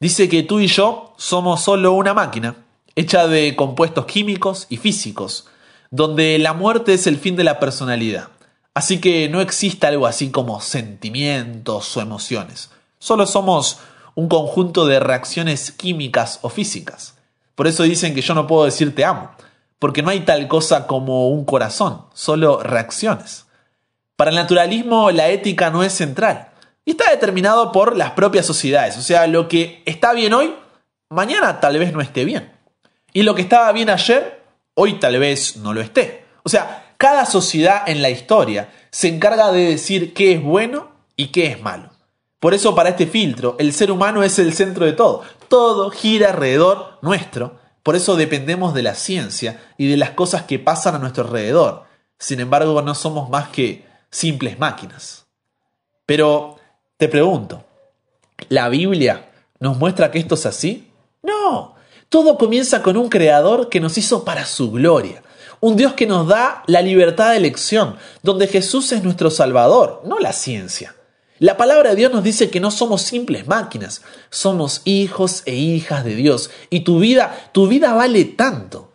dice 0.00 0.28
que 0.28 0.42
tú 0.42 0.60
y 0.60 0.66
yo 0.66 1.14
somos 1.16 1.62
solo 1.62 1.92
una 1.92 2.14
máquina 2.14 2.56
hecha 2.96 3.26
de 3.26 3.56
compuestos 3.56 4.06
químicos 4.06 4.66
y 4.68 4.76
físicos 4.76 5.46
donde 5.90 6.38
la 6.38 6.54
muerte 6.54 6.94
es 6.94 7.06
el 7.06 7.18
fin 7.18 7.36
de 7.36 7.44
la 7.44 7.60
personalidad. 7.60 8.28
Así 8.74 9.00
que 9.00 9.28
no 9.28 9.40
existe 9.40 9.86
algo 9.86 10.06
así 10.06 10.30
como 10.30 10.60
sentimientos 10.60 11.96
o 11.96 12.00
emociones. 12.00 12.70
Solo 12.98 13.26
somos 13.26 13.78
un 14.16 14.28
conjunto 14.28 14.86
de 14.86 14.98
reacciones 14.98 15.70
químicas 15.70 16.40
o 16.42 16.48
físicas. 16.48 17.16
Por 17.54 17.68
eso 17.68 17.84
dicen 17.84 18.14
que 18.14 18.22
yo 18.22 18.34
no 18.34 18.46
puedo 18.46 18.64
decir 18.64 18.94
te 18.94 19.04
amo, 19.04 19.30
porque 19.78 20.02
no 20.02 20.10
hay 20.10 20.20
tal 20.20 20.48
cosa 20.48 20.88
como 20.88 21.28
un 21.28 21.44
corazón, 21.44 22.02
solo 22.14 22.60
reacciones. 22.60 23.46
Para 24.16 24.30
el 24.30 24.36
naturalismo 24.36 25.10
la 25.10 25.28
ética 25.28 25.70
no 25.70 25.84
es 25.84 25.92
central 25.92 26.53
y 26.84 26.92
está 26.92 27.10
determinado 27.10 27.72
por 27.72 27.96
las 27.96 28.12
propias 28.12 28.46
sociedades. 28.46 28.96
O 28.98 29.02
sea, 29.02 29.26
lo 29.26 29.48
que 29.48 29.82
está 29.86 30.12
bien 30.12 30.34
hoy, 30.34 30.54
mañana 31.10 31.60
tal 31.60 31.78
vez 31.78 31.92
no 31.92 32.00
esté 32.00 32.24
bien. 32.24 32.52
Y 33.12 33.22
lo 33.22 33.34
que 33.34 33.42
estaba 33.42 33.70
bien 33.72 33.90
ayer, 33.90 34.42
hoy 34.74 34.98
tal 34.98 35.18
vez 35.18 35.56
no 35.56 35.72
lo 35.72 35.80
esté. 35.80 36.24
O 36.42 36.48
sea, 36.48 36.94
cada 36.98 37.26
sociedad 37.26 37.88
en 37.88 38.02
la 38.02 38.10
historia 38.10 38.70
se 38.90 39.08
encarga 39.08 39.50
de 39.52 39.70
decir 39.70 40.14
qué 40.14 40.32
es 40.32 40.42
bueno 40.42 40.92
y 41.16 41.28
qué 41.28 41.46
es 41.46 41.60
malo. 41.62 41.90
Por 42.38 42.52
eso 42.52 42.74
para 42.74 42.90
este 42.90 43.06
filtro, 43.06 43.56
el 43.58 43.72
ser 43.72 43.90
humano 43.90 44.22
es 44.22 44.38
el 44.38 44.52
centro 44.52 44.84
de 44.84 44.92
todo. 44.92 45.22
Todo 45.48 45.90
gira 45.90 46.30
alrededor 46.30 46.98
nuestro. 47.00 47.58
Por 47.82 47.96
eso 47.96 48.16
dependemos 48.16 48.74
de 48.74 48.82
la 48.82 48.94
ciencia 48.94 49.62
y 49.78 49.88
de 49.88 49.96
las 49.96 50.10
cosas 50.10 50.42
que 50.42 50.58
pasan 50.58 50.94
a 50.94 50.98
nuestro 50.98 51.24
alrededor. 51.24 51.84
Sin 52.18 52.40
embargo, 52.40 52.82
no 52.82 52.94
somos 52.94 53.30
más 53.30 53.48
que 53.48 53.86
simples 54.10 54.58
máquinas. 54.58 55.26
Pero 56.06 56.58
te 57.04 57.10
pregunto, 57.10 57.62
¿la 58.48 58.70
Biblia 58.70 59.30
nos 59.60 59.76
muestra 59.76 60.10
que 60.10 60.18
esto 60.18 60.36
es 60.36 60.46
así? 60.46 60.90
No, 61.22 61.74
todo 62.08 62.38
comienza 62.38 62.82
con 62.82 62.96
un 62.96 63.10
creador 63.10 63.68
que 63.68 63.78
nos 63.78 63.98
hizo 63.98 64.24
para 64.24 64.46
su 64.46 64.72
gloria. 64.72 65.22
Un 65.60 65.76
Dios 65.76 65.92
que 65.92 66.06
nos 66.06 66.26
da 66.26 66.62
la 66.66 66.80
libertad 66.80 67.32
de 67.32 67.36
elección, 67.36 67.96
donde 68.22 68.46
Jesús 68.46 68.90
es 68.92 69.04
nuestro 69.04 69.30
Salvador, 69.30 70.00
no 70.06 70.18
la 70.18 70.32
ciencia. 70.32 70.94
La 71.38 71.58
palabra 71.58 71.90
de 71.90 71.96
Dios 71.96 72.10
nos 72.10 72.24
dice 72.24 72.48
que 72.48 72.58
no 72.58 72.70
somos 72.70 73.02
simples 73.02 73.46
máquinas, 73.46 74.00
somos 74.30 74.80
hijos 74.86 75.42
e 75.44 75.56
hijas 75.56 76.06
de 76.06 76.14
Dios. 76.14 76.50
Y 76.70 76.84
tu 76.84 77.00
vida, 77.00 77.50
tu 77.52 77.68
vida 77.68 77.92
vale 77.92 78.24
tanto 78.24 78.92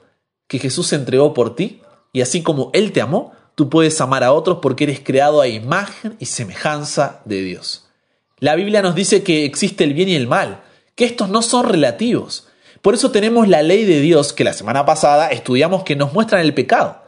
que 0.47 0.57
Jesús 0.57 0.87
se 0.87 0.95
entregó 0.95 1.35
por 1.35 1.55
ti 1.55 1.83
y 2.11 2.21
así 2.21 2.41
como 2.41 2.71
Él 2.73 2.91
te 2.91 3.01
amó, 3.01 3.33
tú 3.53 3.69
puedes 3.69 4.01
amar 4.01 4.23
a 4.23 4.33
otros 4.33 4.57
porque 4.63 4.85
eres 4.85 4.99
creado 4.99 5.41
a 5.41 5.47
imagen 5.47 6.15
y 6.17 6.25
semejanza 6.25 7.21
de 7.25 7.41
Dios. 7.41 7.85
La 8.39 8.55
Biblia 8.55 8.81
nos 8.81 8.95
dice 8.95 9.23
que 9.23 9.45
existe 9.45 9.83
el 9.83 9.93
bien 9.93 10.09
y 10.09 10.15
el 10.15 10.27
mal, 10.27 10.61
que 10.95 11.05
estos 11.05 11.29
no 11.29 11.41
son 11.41 11.67
relativos. 11.67 12.47
Por 12.81 12.93
eso 12.93 13.11
tenemos 13.11 13.47
la 13.47 13.61
ley 13.61 13.83
de 13.83 13.99
Dios 13.99 14.31
que 14.31 14.45
la 14.45 14.53
semana 14.53 14.85
pasada 14.85 15.29
estudiamos 15.29 15.83
que 15.83 15.95
nos 15.95 16.13
muestran 16.13 16.41
el 16.41 16.53
pecado. 16.53 17.03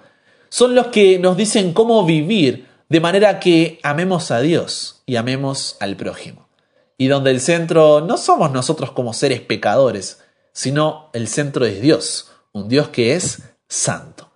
Son 0.50 0.76
los 0.76 0.88
que 0.88 1.20
nos 1.20 1.38
dicen 1.38 1.74
cómo 1.74 2.06
vivir 2.06 2.68
de 2.90 3.00
manera 3.00 3.40
que 3.40 3.80
amemos 3.84 4.32
a 4.32 4.42
Dios 4.42 5.04
y 5.06 5.16
amemos 5.16 5.78
al 5.80 5.96
prójimo. 5.96 6.50
Y 6.98 7.08
donde 7.08 7.32
el 7.32 7.40
centro 7.40 8.02
no 8.02 8.18
somos 8.18 8.52
nosotros 8.52 8.92
como 8.92 9.14
seres 9.14 9.40
pecadores, 9.40 10.22
sino 10.52 11.10
el 11.14 11.30
centro 11.30 11.66
es 11.66 11.82
Dios, 11.82 12.30
un 12.52 12.68
Dios 12.68 12.90
que 12.90 13.16
es 13.16 13.44
santo. 13.70 14.30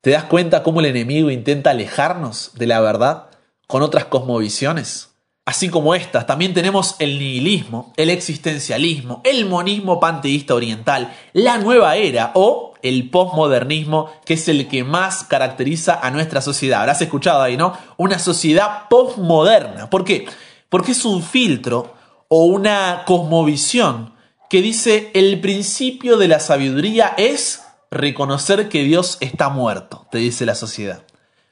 ¿Te 0.00 0.10
das 0.10 0.24
cuenta 0.24 0.64
cómo 0.64 0.80
el 0.80 0.86
enemigo 0.86 1.30
intenta 1.30 1.70
alejarnos 1.70 2.50
de 2.54 2.66
la 2.66 2.80
verdad 2.80 3.28
con 3.68 3.82
otras 3.82 4.06
cosmovisiones? 4.06 5.11
Así 5.44 5.70
como 5.70 5.96
estas, 5.96 6.24
también 6.24 6.54
tenemos 6.54 6.94
el 7.00 7.18
nihilismo, 7.18 7.92
el 7.96 8.10
existencialismo, 8.10 9.20
el 9.24 9.44
monismo 9.46 9.98
panteísta 9.98 10.54
oriental, 10.54 11.12
la 11.32 11.58
nueva 11.58 11.96
era 11.96 12.30
o 12.34 12.74
el 12.80 13.10
posmodernismo, 13.10 14.08
que 14.24 14.34
es 14.34 14.46
el 14.46 14.68
que 14.68 14.84
más 14.84 15.24
caracteriza 15.24 15.98
a 16.00 16.12
nuestra 16.12 16.40
sociedad. 16.40 16.80
Habrás 16.80 17.02
escuchado 17.02 17.42
ahí, 17.42 17.56
¿no? 17.56 17.76
Una 17.96 18.20
sociedad 18.20 18.88
posmoderna. 18.88 19.90
¿Por 19.90 20.04
qué? 20.04 20.26
Porque 20.68 20.92
es 20.92 21.04
un 21.04 21.24
filtro 21.24 21.92
o 22.28 22.44
una 22.44 23.02
cosmovisión 23.04 24.14
que 24.48 24.62
dice 24.62 25.10
el 25.12 25.40
principio 25.40 26.18
de 26.18 26.28
la 26.28 26.38
sabiduría 26.38 27.14
es 27.16 27.64
reconocer 27.90 28.68
que 28.68 28.84
Dios 28.84 29.18
está 29.20 29.48
muerto, 29.48 30.06
te 30.12 30.18
dice 30.18 30.46
la 30.46 30.54
sociedad. 30.54 31.02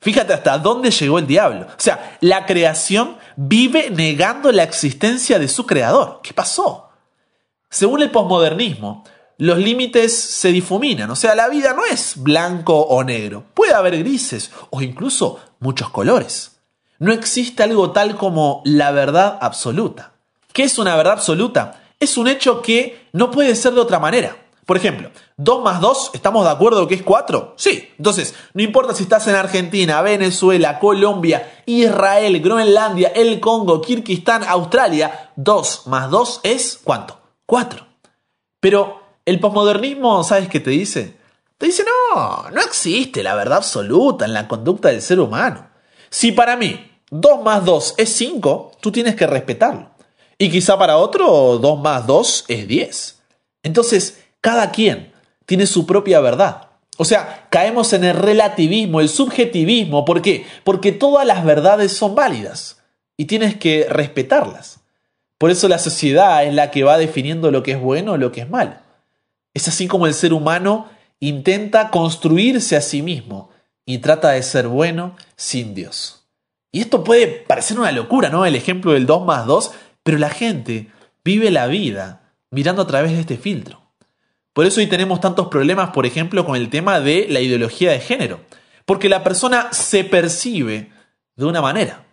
Fíjate 0.00 0.32
hasta 0.32 0.58
dónde 0.58 0.90
llegó 0.90 1.18
el 1.18 1.26
diablo. 1.26 1.66
O 1.66 1.74
sea, 1.80 2.18
la 2.20 2.46
creación 2.46 3.18
vive 3.36 3.90
negando 3.90 4.50
la 4.50 4.62
existencia 4.62 5.38
de 5.38 5.48
su 5.48 5.66
creador. 5.66 6.20
¿Qué 6.22 6.32
pasó? 6.32 6.88
Según 7.68 8.02
el 8.02 8.10
posmodernismo, 8.10 9.04
los 9.36 9.58
límites 9.58 10.18
se 10.18 10.52
difuminan. 10.52 11.10
O 11.10 11.16
sea, 11.16 11.34
la 11.34 11.48
vida 11.48 11.74
no 11.74 11.84
es 11.84 12.14
blanco 12.16 12.78
o 12.78 13.04
negro. 13.04 13.44
Puede 13.52 13.74
haber 13.74 13.98
grises 13.98 14.50
o 14.70 14.80
incluso 14.80 15.38
muchos 15.60 15.90
colores. 15.90 16.60
No 16.98 17.12
existe 17.12 17.62
algo 17.62 17.92
tal 17.92 18.16
como 18.16 18.62
la 18.64 18.90
verdad 18.92 19.38
absoluta. 19.40 20.12
¿Qué 20.52 20.64
es 20.64 20.78
una 20.78 20.96
verdad 20.96 21.14
absoluta? 21.14 21.82
Es 21.98 22.16
un 22.16 22.28
hecho 22.28 22.62
que 22.62 23.06
no 23.12 23.30
puede 23.30 23.54
ser 23.54 23.72
de 23.74 23.80
otra 23.80 23.98
manera. 23.98 24.36
Por 24.70 24.76
ejemplo, 24.76 25.10
2 25.36 25.64
más 25.64 25.80
2, 25.80 26.12
¿estamos 26.14 26.44
de 26.44 26.52
acuerdo 26.52 26.86
que 26.86 26.94
es 26.94 27.02
4? 27.02 27.54
Sí. 27.56 27.88
Entonces, 27.98 28.36
no 28.54 28.62
importa 28.62 28.94
si 28.94 29.02
estás 29.02 29.26
en 29.26 29.34
Argentina, 29.34 30.00
Venezuela, 30.00 30.78
Colombia, 30.78 31.62
Israel, 31.66 32.40
Groenlandia, 32.40 33.08
el 33.08 33.40
Congo, 33.40 33.80
Kirguistán, 33.80 34.44
Australia, 34.44 35.32
2 35.34 35.88
más 35.88 36.08
2 36.08 36.42
es 36.44 36.78
¿cuánto? 36.84 37.18
4. 37.46 37.84
Pero 38.60 39.02
el 39.24 39.40
posmodernismo, 39.40 40.22
¿sabes 40.22 40.48
qué 40.48 40.60
te 40.60 40.70
dice? 40.70 41.16
Te 41.58 41.66
dice, 41.66 41.82
no, 41.82 42.48
no 42.50 42.60
existe 42.60 43.24
la 43.24 43.34
verdad 43.34 43.56
absoluta 43.56 44.24
en 44.24 44.34
la 44.34 44.46
conducta 44.46 44.90
del 44.90 45.02
ser 45.02 45.18
humano. 45.18 45.68
Si 46.10 46.30
para 46.30 46.56
mí 46.56 46.92
2 47.10 47.42
más 47.42 47.64
2 47.64 47.94
es 47.96 48.12
5, 48.12 48.70
tú 48.80 48.92
tienes 48.92 49.16
que 49.16 49.26
respetarlo. 49.26 49.90
Y 50.38 50.48
quizá 50.48 50.78
para 50.78 50.98
otro 50.98 51.58
2 51.58 51.80
más 51.80 52.06
2 52.06 52.44
es 52.46 52.68
10. 52.68 53.16
Entonces, 53.62 54.19
cada 54.40 54.70
quien 54.70 55.12
tiene 55.46 55.66
su 55.66 55.86
propia 55.86 56.20
verdad. 56.20 56.68
O 56.96 57.04
sea, 57.04 57.46
caemos 57.50 57.92
en 57.92 58.04
el 58.04 58.14
relativismo, 58.16 59.00
el 59.00 59.08
subjetivismo. 59.08 60.04
¿Por 60.04 60.22
qué? 60.22 60.46
Porque 60.64 60.92
todas 60.92 61.26
las 61.26 61.44
verdades 61.44 61.96
son 61.96 62.14
válidas 62.14 62.82
y 63.16 63.24
tienes 63.24 63.56
que 63.56 63.86
respetarlas. 63.88 64.80
Por 65.38 65.50
eso 65.50 65.68
la 65.68 65.78
sociedad 65.78 66.44
es 66.44 66.52
la 66.52 66.70
que 66.70 66.84
va 66.84 66.98
definiendo 66.98 67.50
lo 67.50 67.62
que 67.62 67.72
es 67.72 67.80
bueno 67.80 68.12
o 68.12 68.16
lo 68.18 68.32
que 68.32 68.42
es 68.42 68.50
malo. 68.50 68.74
Es 69.54 69.66
así 69.66 69.86
como 69.86 70.06
el 70.06 70.14
ser 70.14 70.34
humano 70.34 70.88
intenta 71.20 71.90
construirse 71.90 72.76
a 72.76 72.82
sí 72.82 73.02
mismo 73.02 73.50
y 73.86 73.98
trata 73.98 74.30
de 74.30 74.42
ser 74.42 74.68
bueno 74.68 75.16
sin 75.36 75.74
Dios. 75.74 76.28
Y 76.72 76.80
esto 76.80 77.02
puede 77.02 77.26
parecer 77.26 77.78
una 77.78 77.92
locura, 77.92 78.28
¿no? 78.28 78.46
El 78.46 78.54
ejemplo 78.54 78.92
del 78.92 79.06
2 79.06 79.24
más 79.24 79.46
2, 79.46 79.72
pero 80.02 80.18
la 80.18 80.30
gente 80.30 80.88
vive 81.24 81.50
la 81.50 81.66
vida 81.66 82.34
mirando 82.50 82.82
a 82.82 82.86
través 82.86 83.12
de 83.12 83.20
este 83.20 83.36
filtro. 83.36 83.80
Por 84.60 84.66
eso 84.66 84.80
hoy 84.80 84.88
tenemos 84.88 85.22
tantos 85.22 85.48
problemas, 85.48 85.88
por 85.88 86.04
ejemplo, 86.04 86.44
con 86.44 86.54
el 86.54 86.68
tema 86.68 87.00
de 87.00 87.26
la 87.30 87.40
ideología 87.40 87.92
de 87.92 87.98
género. 87.98 88.40
Porque 88.84 89.08
la 89.08 89.24
persona 89.24 89.72
se 89.72 90.04
percibe 90.04 90.92
de 91.34 91.46
una 91.46 91.62
manera. 91.62 92.04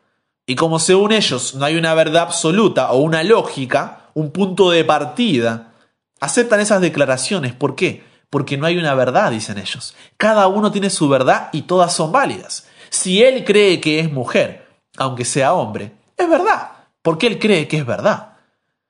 Y 0.46 0.56
como 0.56 0.80
según 0.80 1.12
ellos 1.12 1.56
no 1.56 1.66
hay 1.66 1.76
una 1.76 1.94
verdad 1.94 2.22
absoluta 2.22 2.94
o 2.94 3.00
una 3.00 3.22
lógica, 3.24 4.04
un 4.14 4.32
punto 4.32 4.72
de 4.72 4.86
partida, 4.86 5.74
aceptan 6.22 6.62
esas 6.62 6.80
declaraciones. 6.80 7.52
¿Por 7.52 7.76
qué? 7.76 8.06
Porque 8.30 8.56
no 8.56 8.66
hay 8.66 8.78
una 8.78 8.94
verdad, 8.94 9.32
dicen 9.32 9.58
ellos. 9.58 9.94
Cada 10.16 10.48
uno 10.48 10.72
tiene 10.72 10.90
su 10.90 11.10
verdad 11.10 11.50
y 11.52 11.64
todas 11.64 11.94
son 11.94 12.14
válidas. 12.14 12.66
Si 12.90 13.22
él 13.24 13.44
cree 13.44 13.82
que 13.82 14.00
es 14.00 14.10
mujer, 14.10 14.70
aunque 14.96 15.26
sea 15.26 15.54
hombre, 15.54 15.92
es 16.16 16.30
verdad, 16.30 16.72
porque 17.02 17.28
él 17.28 17.40
cree 17.40 17.68
que 17.68 17.76
es 17.76 17.86
verdad. 17.86 18.37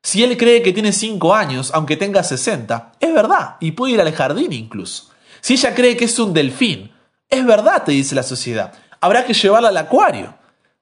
Si 0.08 0.24
él 0.24 0.38
cree 0.38 0.62
que 0.62 0.72
tiene 0.72 0.94
5 0.94 1.36
años, 1.36 1.70
aunque 1.74 1.98
tenga 1.98 2.24
60, 2.24 2.94
es 2.98 3.14
verdad, 3.14 3.58
y 3.60 3.72
puede 3.72 3.96
ir 3.96 4.00
al 4.00 4.14
jardín 4.14 4.54
incluso. 4.54 5.10
Si 5.42 5.56
ella 5.56 5.76
cree 5.76 5.98
que 5.98 6.06
es 6.06 6.18
un 6.18 6.34
delfín, 6.34 6.94
es 7.28 7.46
verdad, 7.46 7.84
te 7.84 7.92
dice 7.92 8.16
la 8.16 8.24
sociedad. 8.24 8.72
Habrá 9.02 9.26
que 9.26 9.34
llevarla 9.34 9.68
al 9.68 9.76
acuario. 9.76 10.34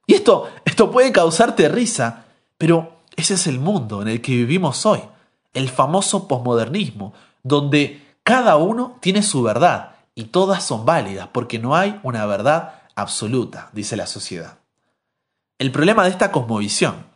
Y 0.06 0.14
esto, 0.14 0.48
esto 0.64 0.92
puede 0.92 1.10
causarte 1.10 1.68
risa, 1.68 2.26
pero 2.56 3.00
ese 3.16 3.34
es 3.34 3.48
el 3.48 3.58
mundo 3.58 4.00
en 4.00 4.06
el 4.06 4.20
que 4.20 4.30
vivimos 4.30 4.86
hoy, 4.86 5.00
el 5.54 5.70
famoso 5.70 6.28
posmodernismo, 6.28 7.12
donde 7.42 8.06
cada 8.22 8.54
uno 8.54 8.96
tiene 9.00 9.24
su 9.24 9.42
verdad 9.42 9.96
y 10.14 10.26
todas 10.26 10.62
son 10.62 10.86
válidas, 10.86 11.30
porque 11.32 11.58
no 11.58 11.74
hay 11.74 11.98
una 12.04 12.26
verdad 12.26 12.82
absoluta, 12.94 13.70
dice 13.72 13.96
la 13.96 14.06
sociedad. 14.06 14.58
El 15.58 15.72
problema 15.72 16.04
de 16.04 16.10
esta 16.10 16.30
cosmovisión 16.30 17.06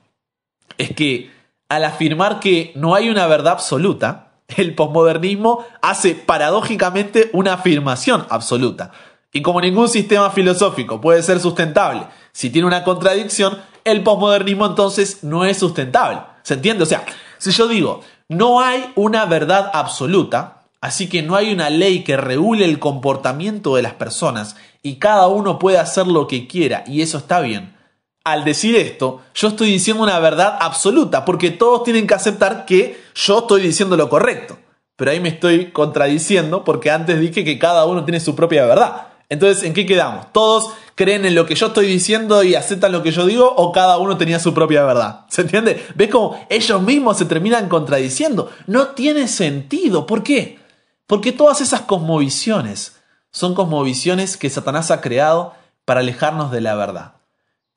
es 0.77 0.93
que 0.93 1.39
al 1.71 1.85
afirmar 1.85 2.41
que 2.41 2.73
no 2.75 2.95
hay 2.95 3.09
una 3.09 3.27
verdad 3.27 3.55
absoluta, 3.55 4.33
el 4.57 4.75
posmodernismo 4.75 5.65
hace 5.81 6.15
paradójicamente 6.15 7.31
una 7.33 7.55
afirmación 7.55 8.27
absoluta. 8.29 8.91
Y 9.33 9.41
como 9.41 9.61
ningún 9.61 9.89
sistema 9.89 10.31
filosófico 10.31 11.01
puede 11.01 11.23
ser 11.23 11.41
sustentable 11.41 12.03
si 12.33 12.51
tiene 12.51 12.69
una 12.69 12.85
contradicción, 12.85 13.59
el 13.85 14.03
posmodernismo 14.03 14.67
entonces 14.67 15.25
no 15.25 15.45
es 15.45 15.59
sustentable. 15.59 16.21
¿Se 16.43 16.55
entiende? 16.55 16.83
O 16.83 16.87
sea, 16.87 17.05
si 17.39 17.51
yo 17.51 17.69
digo, 17.69 18.01
no 18.29 18.61
hay 18.61 18.93
una 18.95 19.25
verdad 19.27 19.71
absoluta, 19.73 20.63
así 20.81 21.09
que 21.09 21.23
no 21.23 21.37
hay 21.37 21.53
una 21.53 21.71
ley 21.71 22.05
que 22.05 22.17
regule 22.17 22.65
el 22.65 22.79
comportamiento 22.79 23.77
de 23.77 23.83
las 23.83 23.95
personas 23.95 24.57
y 24.83 24.97
cada 24.97 25.29
uno 25.29 25.59
puede 25.59 25.79
hacer 25.79 26.07
lo 26.07 26.27
que 26.27 26.47
quiera 26.47 26.85
y 26.87 27.03
eso 27.03 27.19
está 27.19 27.41
bien, 27.41 27.77
al 28.25 28.45
decir 28.45 28.77
esto, 28.77 29.23
yo 29.35 29.49
estoy 29.49 29.71
diciendo 29.71 30.03
una 30.03 30.19
verdad 30.19 30.59
absoluta, 30.61 31.25
porque 31.25 31.51
todos 31.51 31.85
tienen 31.85 32.07
que 32.07 32.15
aceptar 32.15 32.67
que 32.67 33.01
yo 33.15 33.41
estoy 33.41 33.63
diciendo 33.63 33.97
lo 33.97 34.09
correcto. 34.09 34.59
Pero 34.97 35.13
ahí 35.13 35.21
me 35.21 35.31
estoy 35.31 35.71
contradiciendo 35.71 36.63
porque 36.63 36.91
antes 36.91 37.19
dije 37.19 37.43
que 37.43 37.59
cada 37.59 37.87
uno 37.87 38.05
tiene 38.05 38.21
su 38.21 38.37
propia 38.37 38.67
verdad. 38.67 39.09
Entonces, 39.31 39.63
¿en 39.63 39.73
qué 39.73 39.87
quedamos? 39.87 40.31
¿Todos 40.33 40.75
creen 40.95 41.25
en 41.25 41.35
lo 41.35 41.47
que 41.47 41.55
yo 41.55 41.69
estoy 41.69 41.87
diciendo 41.87 42.43
y 42.43 42.55
aceptan 42.55 42.93
lo 42.93 43.03
que 43.03 43.13
yo 43.13 43.25
digo 43.25 43.51
o 43.51 43.73
cada 43.73 43.97
uno 43.97 44.19
tenía 44.19 44.39
su 44.39 44.53
propia 44.53 44.85
verdad? 44.85 45.25
¿Se 45.31 45.41
entiende? 45.41 45.87
¿Ves 45.95 46.11
cómo 46.11 46.45
ellos 46.51 46.83
mismos 46.83 47.17
se 47.17 47.25
terminan 47.25 47.69
contradiciendo? 47.69 48.51
No 48.67 48.89
tiene 48.89 49.29
sentido. 49.29 50.05
¿Por 50.05 50.23
qué? 50.23 50.59
Porque 51.07 51.33
todas 51.33 51.61
esas 51.61 51.83
cosmovisiones 51.83 52.97
son 53.31 53.55
cosmovisiones 53.55 54.37
que 54.37 54.51
Satanás 54.51 54.91
ha 54.91 55.01
creado 55.01 55.55
para 55.87 56.01
alejarnos 56.01 56.51
de 56.51 56.61
la 56.61 56.75
verdad. 56.75 57.20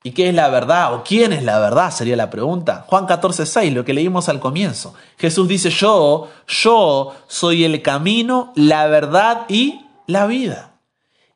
¿Y 0.06 0.12
qué 0.12 0.28
es 0.28 0.34
la 0.34 0.50
verdad? 0.50 0.92
¿O 0.92 1.02
quién 1.02 1.32
es 1.32 1.42
la 1.42 1.58
verdad? 1.58 1.90
Sería 1.90 2.14
la 2.14 2.28
pregunta. 2.28 2.84
Juan 2.86 3.06
14, 3.06 3.46
6, 3.46 3.72
lo 3.72 3.86
que 3.86 3.94
leímos 3.94 4.28
al 4.28 4.38
comienzo. 4.38 4.92
Jesús 5.16 5.48
dice, 5.48 5.70
yo, 5.70 6.28
yo 6.46 7.14
soy 7.26 7.64
el 7.64 7.80
camino, 7.80 8.52
la 8.54 8.86
verdad 8.86 9.46
y 9.48 9.80
la 10.06 10.26
vida. 10.26 10.74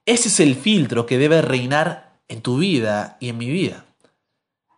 Ese 0.04 0.28
es 0.28 0.38
el 0.40 0.54
filtro 0.54 1.06
que 1.06 1.16
debe 1.16 1.40
reinar 1.40 2.20
en 2.28 2.42
tu 2.42 2.58
vida 2.58 3.16
y 3.20 3.30
en 3.30 3.38
mi 3.38 3.48
vida. 3.48 3.86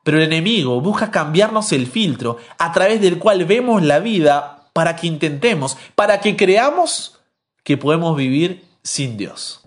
Pero 0.04 0.18
el 0.18 0.24
enemigo 0.24 0.80
busca 0.80 1.10
cambiarnos 1.10 1.72
el 1.72 1.88
filtro 1.88 2.36
a 2.58 2.70
través 2.70 3.00
del 3.00 3.18
cual 3.18 3.44
vemos 3.44 3.82
la 3.82 3.98
vida 3.98 4.68
para 4.72 4.94
que 4.94 5.08
intentemos, 5.08 5.76
para 5.96 6.20
que 6.20 6.36
creamos 6.36 7.18
que 7.64 7.76
podemos 7.76 8.16
vivir 8.16 8.64
sin 8.84 9.16
Dios. 9.16 9.62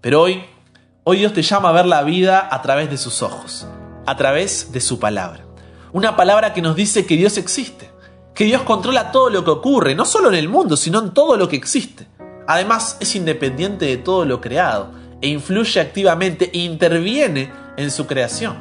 Pero 0.00 0.22
hoy, 0.22 0.44
hoy 1.04 1.18
Dios 1.18 1.32
te 1.32 1.42
llama 1.42 1.70
a 1.70 1.72
ver 1.72 1.86
la 1.86 2.02
vida 2.02 2.48
a 2.50 2.60
través 2.62 2.90
de 2.90 2.98
sus 2.98 3.22
ojos, 3.22 3.66
a 4.06 4.16
través 4.16 4.72
de 4.72 4.80
su 4.80 4.98
palabra. 4.98 5.44
Una 5.92 6.16
palabra 6.16 6.52
que 6.52 6.62
nos 6.62 6.76
dice 6.76 7.06
que 7.06 7.16
Dios 7.16 7.38
existe, 7.38 7.90
que 8.34 8.44
Dios 8.44 8.62
controla 8.62 9.10
todo 9.10 9.30
lo 9.30 9.44
que 9.44 9.50
ocurre, 9.50 9.94
no 9.94 10.04
solo 10.04 10.28
en 10.28 10.34
el 10.34 10.48
mundo, 10.48 10.76
sino 10.76 11.00
en 11.00 11.12
todo 11.12 11.36
lo 11.36 11.48
que 11.48 11.56
existe. 11.56 12.06
Además, 12.46 12.96
es 13.00 13.14
independiente 13.16 13.86
de 13.86 13.96
todo 13.96 14.24
lo 14.24 14.40
creado 14.40 14.92
e 15.22 15.28
influye 15.28 15.80
activamente 15.80 16.50
e 16.52 16.58
interviene 16.58 17.52
en 17.76 17.90
su 17.90 18.06
creación. 18.06 18.56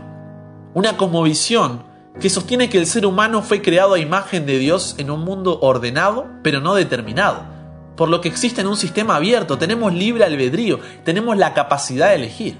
Una 0.73 0.97
cosmovisión 0.97 1.83
que 2.19 2.29
sostiene 2.29 2.69
que 2.69 2.77
el 2.77 2.85
ser 2.85 3.05
humano 3.05 3.41
fue 3.41 3.61
creado 3.61 3.93
a 3.93 3.99
imagen 3.99 4.45
de 4.45 4.57
Dios 4.57 4.95
en 4.97 5.09
un 5.09 5.21
mundo 5.21 5.59
ordenado, 5.61 6.27
pero 6.43 6.59
no 6.59 6.75
determinado. 6.75 7.43
Por 7.99 8.07
lo 8.07 8.21
que 8.21 8.29
existe 8.29 8.61
en 8.61 8.67
un 8.67 8.77
sistema 8.77 9.17
abierto, 9.17 9.57
tenemos 9.57 9.93
libre 9.93 10.23
albedrío, 10.23 10.79
tenemos 11.03 11.35
la 11.35 11.53
capacidad 11.53 12.07
de 12.07 12.15
elegir. 12.15 12.57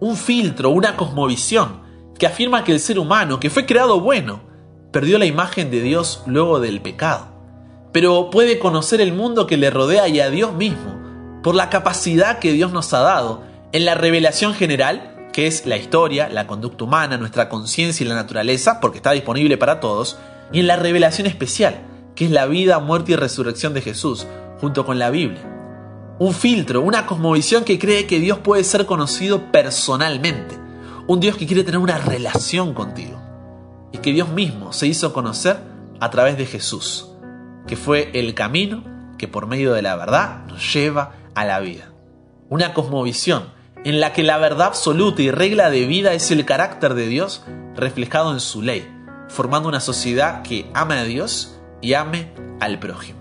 Un 0.00 0.16
filtro, 0.16 0.70
una 0.70 0.96
cosmovisión, 0.96 1.82
que 2.18 2.26
afirma 2.26 2.64
que 2.64 2.72
el 2.72 2.80
ser 2.80 2.98
humano, 2.98 3.40
que 3.40 3.50
fue 3.50 3.66
creado 3.66 4.00
bueno, 4.00 4.40
perdió 4.90 5.18
la 5.18 5.26
imagen 5.26 5.70
de 5.70 5.82
Dios 5.82 6.22
luego 6.24 6.60
del 6.60 6.80
pecado. 6.80 7.26
Pero 7.92 8.30
puede 8.30 8.58
conocer 8.58 9.02
el 9.02 9.12
mundo 9.12 9.46
que 9.46 9.58
le 9.58 9.68
rodea 9.68 10.08
y 10.08 10.18
a 10.18 10.30
Dios 10.30 10.54
mismo, 10.54 10.98
por 11.42 11.54
la 11.54 11.68
capacidad 11.68 12.38
que 12.38 12.54
Dios 12.54 12.72
nos 12.72 12.94
ha 12.94 13.00
dado 13.00 13.42
en 13.72 13.84
la 13.84 13.96
revelación 13.96 14.54
general 14.54 15.28
que 15.34 15.46
es 15.46 15.66
la 15.66 15.76
historia, 15.76 16.30
la 16.30 16.46
conducta 16.46 16.84
humana, 16.84 17.18
nuestra 17.18 17.50
conciencia 17.50 18.02
y 18.02 18.08
la 18.08 18.14
naturaleza, 18.14 18.80
porque 18.80 18.96
está 18.96 19.10
disponible 19.10 19.58
para 19.58 19.78
todos, 19.78 20.16
y 20.52 20.60
en 20.60 20.66
la 20.66 20.76
revelación 20.76 21.26
especial, 21.26 21.82
que 22.18 22.24
es 22.24 22.32
la 22.32 22.46
vida, 22.46 22.80
muerte 22.80 23.12
y 23.12 23.14
resurrección 23.14 23.74
de 23.74 23.80
Jesús, 23.80 24.26
junto 24.60 24.84
con 24.84 24.98
la 24.98 25.08
Biblia. 25.08 26.16
Un 26.18 26.34
filtro, 26.34 26.80
una 26.80 27.06
cosmovisión 27.06 27.62
que 27.62 27.78
cree 27.78 28.08
que 28.08 28.18
Dios 28.18 28.38
puede 28.38 28.64
ser 28.64 28.86
conocido 28.86 29.52
personalmente, 29.52 30.58
un 31.06 31.20
Dios 31.20 31.36
que 31.36 31.46
quiere 31.46 31.62
tener 31.62 31.78
una 31.78 31.98
relación 31.98 32.74
contigo, 32.74 33.22
y 33.92 33.98
que 33.98 34.12
Dios 34.12 34.30
mismo 34.30 34.72
se 34.72 34.88
hizo 34.88 35.12
conocer 35.12 35.58
a 36.00 36.10
través 36.10 36.36
de 36.36 36.46
Jesús, 36.46 37.08
que 37.68 37.76
fue 37.76 38.10
el 38.14 38.34
camino 38.34 38.82
que 39.16 39.28
por 39.28 39.46
medio 39.46 39.72
de 39.72 39.82
la 39.82 39.94
verdad 39.94 40.44
nos 40.46 40.74
lleva 40.74 41.12
a 41.36 41.44
la 41.44 41.60
vida. 41.60 41.92
Una 42.48 42.74
cosmovisión 42.74 43.44
en 43.84 44.00
la 44.00 44.12
que 44.12 44.24
la 44.24 44.38
verdad 44.38 44.66
absoluta 44.66 45.22
y 45.22 45.30
regla 45.30 45.70
de 45.70 45.86
vida 45.86 46.14
es 46.14 46.32
el 46.32 46.44
carácter 46.44 46.94
de 46.94 47.06
Dios 47.06 47.44
reflejado 47.76 48.32
en 48.32 48.40
su 48.40 48.60
ley, 48.60 48.92
formando 49.28 49.68
una 49.68 49.78
sociedad 49.78 50.42
que 50.42 50.68
ame 50.74 50.96
a 50.98 51.04
Dios 51.04 51.57
y 51.80 51.94
ame 51.94 52.32
al 52.60 52.78
prójimo. 52.78 53.20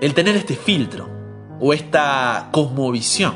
El 0.00 0.14
tener 0.14 0.36
este 0.36 0.54
filtro 0.54 1.08
o 1.60 1.72
esta 1.72 2.48
cosmovisión 2.52 3.34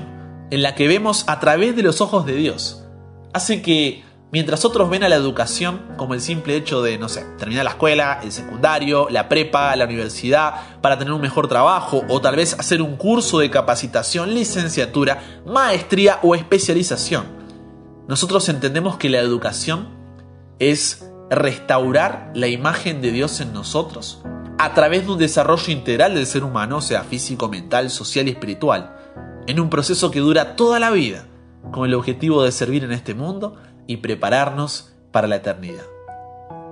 en 0.50 0.62
la 0.62 0.74
que 0.74 0.88
vemos 0.88 1.24
a 1.26 1.40
través 1.40 1.74
de 1.74 1.82
los 1.82 2.00
ojos 2.00 2.26
de 2.26 2.36
Dios 2.36 2.84
hace 3.32 3.62
que 3.62 4.04
Mientras 4.32 4.64
otros 4.64 4.88
ven 4.88 5.04
a 5.04 5.10
la 5.10 5.16
educación 5.16 5.82
como 5.98 6.14
el 6.14 6.22
simple 6.22 6.56
hecho 6.56 6.80
de, 6.80 6.96
no 6.96 7.10
sé, 7.10 7.22
terminar 7.36 7.64
la 7.64 7.72
escuela, 7.72 8.20
el 8.22 8.32
secundario, 8.32 9.08
la 9.10 9.28
prepa, 9.28 9.76
la 9.76 9.84
universidad, 9.84 10.54
para 10.80 10.98
tener 10.98 11.12
un 11.12 11.20
mejor 11.20 11.48
trabajo 11.48 12.02
o 12.08 12.18
tal 12.22 12.36
vez 12.36 12.58
hacer 12.58 12.80
un 12.80 12.96
curso 12.96 13.40
de 13.40 13.50
capacitación, 13.50 14.32
licenciatura, 14.32 15.42
maestría 15.44 16.18
o 16.22 16.34
especialización. 16.34 17.26
Nosotros 18.08 18.48
entendemos 18.48 18.96
que 18.96 19.10
la 19.10 19.18
educación 19.18 19.90
es 20.58 21.11
restaurar 21.34 22.30
la 22.34 22.48
imagen 22.48 23.00
de 23.00 23.10
Dios 23.10 23.40
en 23.40 23.52
nosotros 23.52 24.22
a 24.58 24.74
través 24.74 25.06
de 25.06 25.12
un 25.12 25.18
desarrollo 25.18 25.72
integral 25.72 26.14
del 26.14 26.26
ser 26.26 26.44
humano, 26.44 26.80
sea 26.80 27.02
físico, 27.02 27.48
mental, 27.48 27.90
social 27.90 28.28
y 28.28 28.32
espiritual, 28.32 28.96
en 29.46 29.58
un 29.58 29.70
proceso 29.70 30.10
que 30.10 30.20
dura 30.20 30.56
toda 30.56 30.78
la 30.78 30.90
vida, 30.90 31.26
con 31.72 31.86
el 31.86 31.94
objetivo 31.94 32.44
de 32.44 32.52
servir 32.52 32.84
en 32.84 32.92
este 32.92 33.14
mundo 33.14 33.56
y 33.86 33.96
prepararnos 33.96 34.92
para 35.10 35.26
la 35.26 35.36
eternidad. 35.36 35.84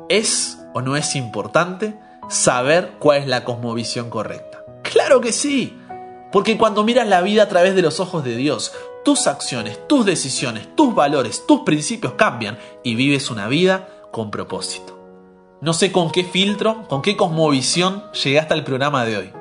¿Es 0.08 0.58
o 0.74 0.82
no 0.82 0.96
es 0.96 1.16
importante 1.16 1.98
saber 2.28 2.92
cuál 2.98 3.18
es 3.18 3.26
la 3.26 3.44
cosmovisión 3.44 4.10
correcta? 4.10 4.64
Claro 4.82 5.20
que 5.20 5.32
sí, 5.32 5.76
porque 6.30 6.58
cuando 6.58 6.84
miras 6.84 7.08
la 7.08 7.22
vida 7.22 7.44
a 7.44 7.48
través 7.48 7.74
de 7.74 7.82
los 7.82 7.98
ojos 7.98 8.24
de 8.24 8.36
Dios, 8.36 8.72
tus 9.04 9.26
acciones, 9.26 9.88
tus 9.88 10.04
decisiones, 10.04 10.76
tus 10.76 10.94
valores, 10.94 11.44
tus 11.46 11.60
principios 11.60 12.12
cambian 12.14 12.58
y 12.84 12.94
vives 12.94 13.30
una 13.30 13.48
vida 13.48 13.88
con 14.10 14.30
propósito. 14.30 14.98
No 15.60 15.72
sé 15.72 15.92
con 15.92 16.10
qué 16.10 16.24
filtro, 16.24 16.86
con 16.88 17.02
qué 17.02 17.16
cosmovisión 17.16 18.04
llegaste 18.12 18.54
al 18.54 18.64
programa 18.64 19.04
de 19.04 19.16
hoy, 19.16 19.32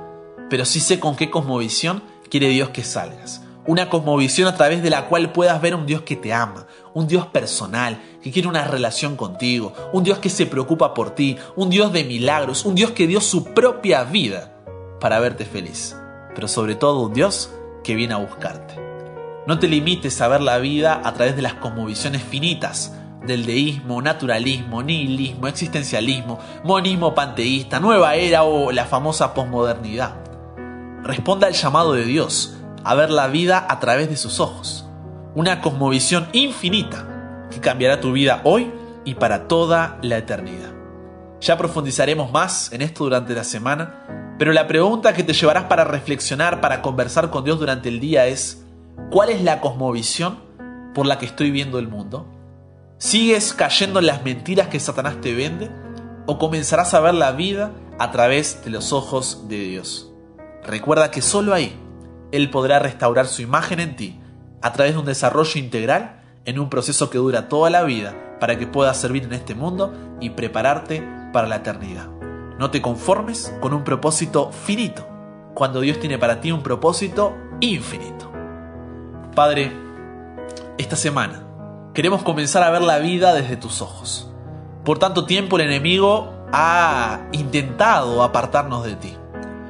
pero 0.50 0.66
sí 0.66 0.80
sé 0.80 1.00
con 1.00 1.16
qué 1.16 1.30
cosmovisión 1.30 2.04
quiere 2.30 2.50
Dios 2.50 2.70
que 2.70 2.84
salgas 2.84 3.42
una 3.70 3.88
cosmovisión 3.88 4.48
a 4.48 4.56
través 4.56 4.82
de 4.82 4.90
la 4.90 5.06
cual 5.06 5.32
puedas 5.32 5.62
ver 5.62 5.76
un 5.76 5.86
Dios 5.86 6.02
que 6.02 6.16
te 6.16 6.34
ama, 6.34 6.66
un 6.96 7.08
Dios 7.08 7.28
personal, 7.28 8.02
que 8.20 8.32
quiere 8.32 8.48
una 8.48 8.64
relación 8.64 9.16
contigo, 9.16 9.74
un 9.94 10.04
Dios 10.04 10.18
que 10.18 10.32
se 10.32 10.48
preocupa 10.48 10.96
por 10.96 11.12
ti, 11.12 11.38
un 11.56 11.70
Dios 11.70 11.94
de 11.94 12.04
milagros, 12.04 12.66
un 12.66 12.74
Dios 12.74 12.90
que 12.92 13.06
dio 13.06 13.22
su 13.22 13.44
propia 13.44 14.04
vida 14.06 14.56
para 15.00 15.20
verte 15.20 15.46
feliz, 15.46 15.96
pero 16.34 16.48
sobre 16.48 16.74
todo 16.74 17.02
un 17.02 17.14
Dios 17.14 17.52
que 17.84 17.94
viene 17.94 18.16
a 18.16 18.18
buscarte. 18.18 18.74
No 19.46 19.60
te 19.60 19.68
limites 19.68 20.20
a 20.20 20.28
ver 20.28 20.42
la 20.42 20.58
vida 20.58 21.02
a 21.04 21.14
través 21.14 21.36
de 21.36 21.44
las 21.44 21.54
cosmovisiones 21.54 22.24
finitas 22.24 22.96
del 23.26 23.46
deísmo, 23.46 24.02
naturalismo, 24.02 24.82
nihilismo, 24.82 25.48
existencialismo, 25.48 26.40
monismo 26.64 27.14
panteísta, 27.14 27.80
nueva 27.80 28.16
era 28.16 28.44
o 28.44 28.72
la 28.72 28.86
famosa 28.86 29.34
posmodernidad. 29.34 30.16
Responda 31.04 31.48
al 31.48 31.54
llamado 31.54 31.94
de 31.94 32.06
Dios 32.06 32.58
a 32.84 32.96
ver 32.96 33.10
la 33.10 33.28
vida 33.28 33.66
a 33.70 33.80
través 33.80 34.10
de 34.10 34.18
sus 34.18 34.40
ojos. 34.40 34.88
Una 35.36 35.62
cosmovisión 35.62 36.28
infinita 36.34 37.48
que 37.52 37.60
cambiará 37.60 38.00
tu 38.00 38.12
vida 38.12 38.42
hoy 38.44 38.72
y 39.06 39.16
para 39.16 39.48
toda 39.48 39.98
la 40.02 40.18
eternidad. 40.18 40.74
Ya 41.42 41.58
profundizaremos 41.58 42.32
más 42.32 42.72
en 42.74 42.82
esto 42.82 43.06
durante 43.06 43.34
la 43.34 43.44
semana, 43.44 44.36
pero 44.38 44.54
la 44.54 44.68
pregunta 44.68 45.14
que 45.14 45.24
te 45.24 45.34
llevarás 45.34 45.66
para 45.66 45.84
reflexionar, 45.84 46.62
para 46.62 46.82
conversar 46.82 47.30
con 47.30 47.44
Dios 47.44 47.60
durante 47.60 47.90
el 47.90 48.00
día 48.00 48.26
es, 48.28 48.66
¿cuál 49.10 49.30
es 49.30 49.42
la 49.42 49.62
cosmovisión 49.62 50.40
por 50.94 51.06
la 51.06 51.18
que 51.18 51.26
estoy 51.26 51.52
viendo 51.52 51.80
el 51.80 51.88
mundo? 51.88 52.39
¿Sigues 53.00 53.54
cayendo 53.54 54.00
en 54.00 54.08
las 54.08 54.26
mentiras 54.26 54.68
que 54.68 54.78
Satanás 54.78 55.22
te 55.22 55.34
vende? 55.34 55.72
¿O 56.26 56.38
comenzarás 56.38 56.94
a 56.94 57.00
ver 57.00 57.14
la 57.14 57.32
vida 57.32 57.72
a 57.98 58.12
través 58.12 58.62
de 58.66 58.72
los 58.72 58.92
ojos 58.92 59.48
de 59.48 59.58
Dios? 59.58 60.12
Recuerda 60.66 61.10
que 61.10 61.22
solo 61.22 61.54
ahí 61.54 61.80
él 62.34 62.50
podrá 62.50 62.78
restaurar 62.78 63.28
su 63.28 63.42
imagen 63.42 63.80
en 63.80 63.96
ti 63.96 64.20
a 64.62 64.74
través 64.74 64.96
de 64.96 65.00
un 65.00 65.06
desarrollo 65.06 65.58
integral 65.58 66.24
en 66.44 66.60
un 66.60 66.70
proceso 66.70 67.10
que 67.10 67.20
dura 67.20 67.48
toda 67.48 67.70
la 67.70 67.84
vida 67.84 68.38
para 68.42 68.60
que 68.60 68.68
puedas 68.68 68.98
servir 68.98 69.24
en 69.24 69.32
este 69.32 69.56
mundo 69.56 69.94
y 70.20 70.32
prepararte 70.32 71.02
para 71.32 71.48
la 71.48 71.56
eternidad. 71.56 72.10
No 72.60 72.70
te 72.70 72.82
conformes 72.82 73.56
con 73.62 73.74
un 73.74 73.86
propósito 73.86 74.52
finito, 74.52 75.08
cuando 75.54 75.80
Dios 75.80 76.02
tiene 76.02 76.18
para 76.18 76.42
ti 76.42 76.52
un 76.52 76.64
propósito 76.64 77.34
infinito. 77.62 78.30
Padre, 79.34 79.72
esta 80.78 80.98
semana 80.98 81.49
queremos 82.00 82.24
comenzar 82.24 82.64
a 82.64 82.70
ver 82.70 82.82
la 82.82 83.00
vida 83.00 83.34
desde 83.34 83.58
tus 83.58 83.82
ojos. 83.82 84.32
Por 84.86 85.00
tanto 85.00 85.26
tiempo 85.26 85.58
el 85.58 85.64
enemigo 85.64 86.32
ha 86.54 87.28
intentado 87.34 88.24
apartarnos 88.24 88.86
de 88.86 88.96
ti, 88.96 89.18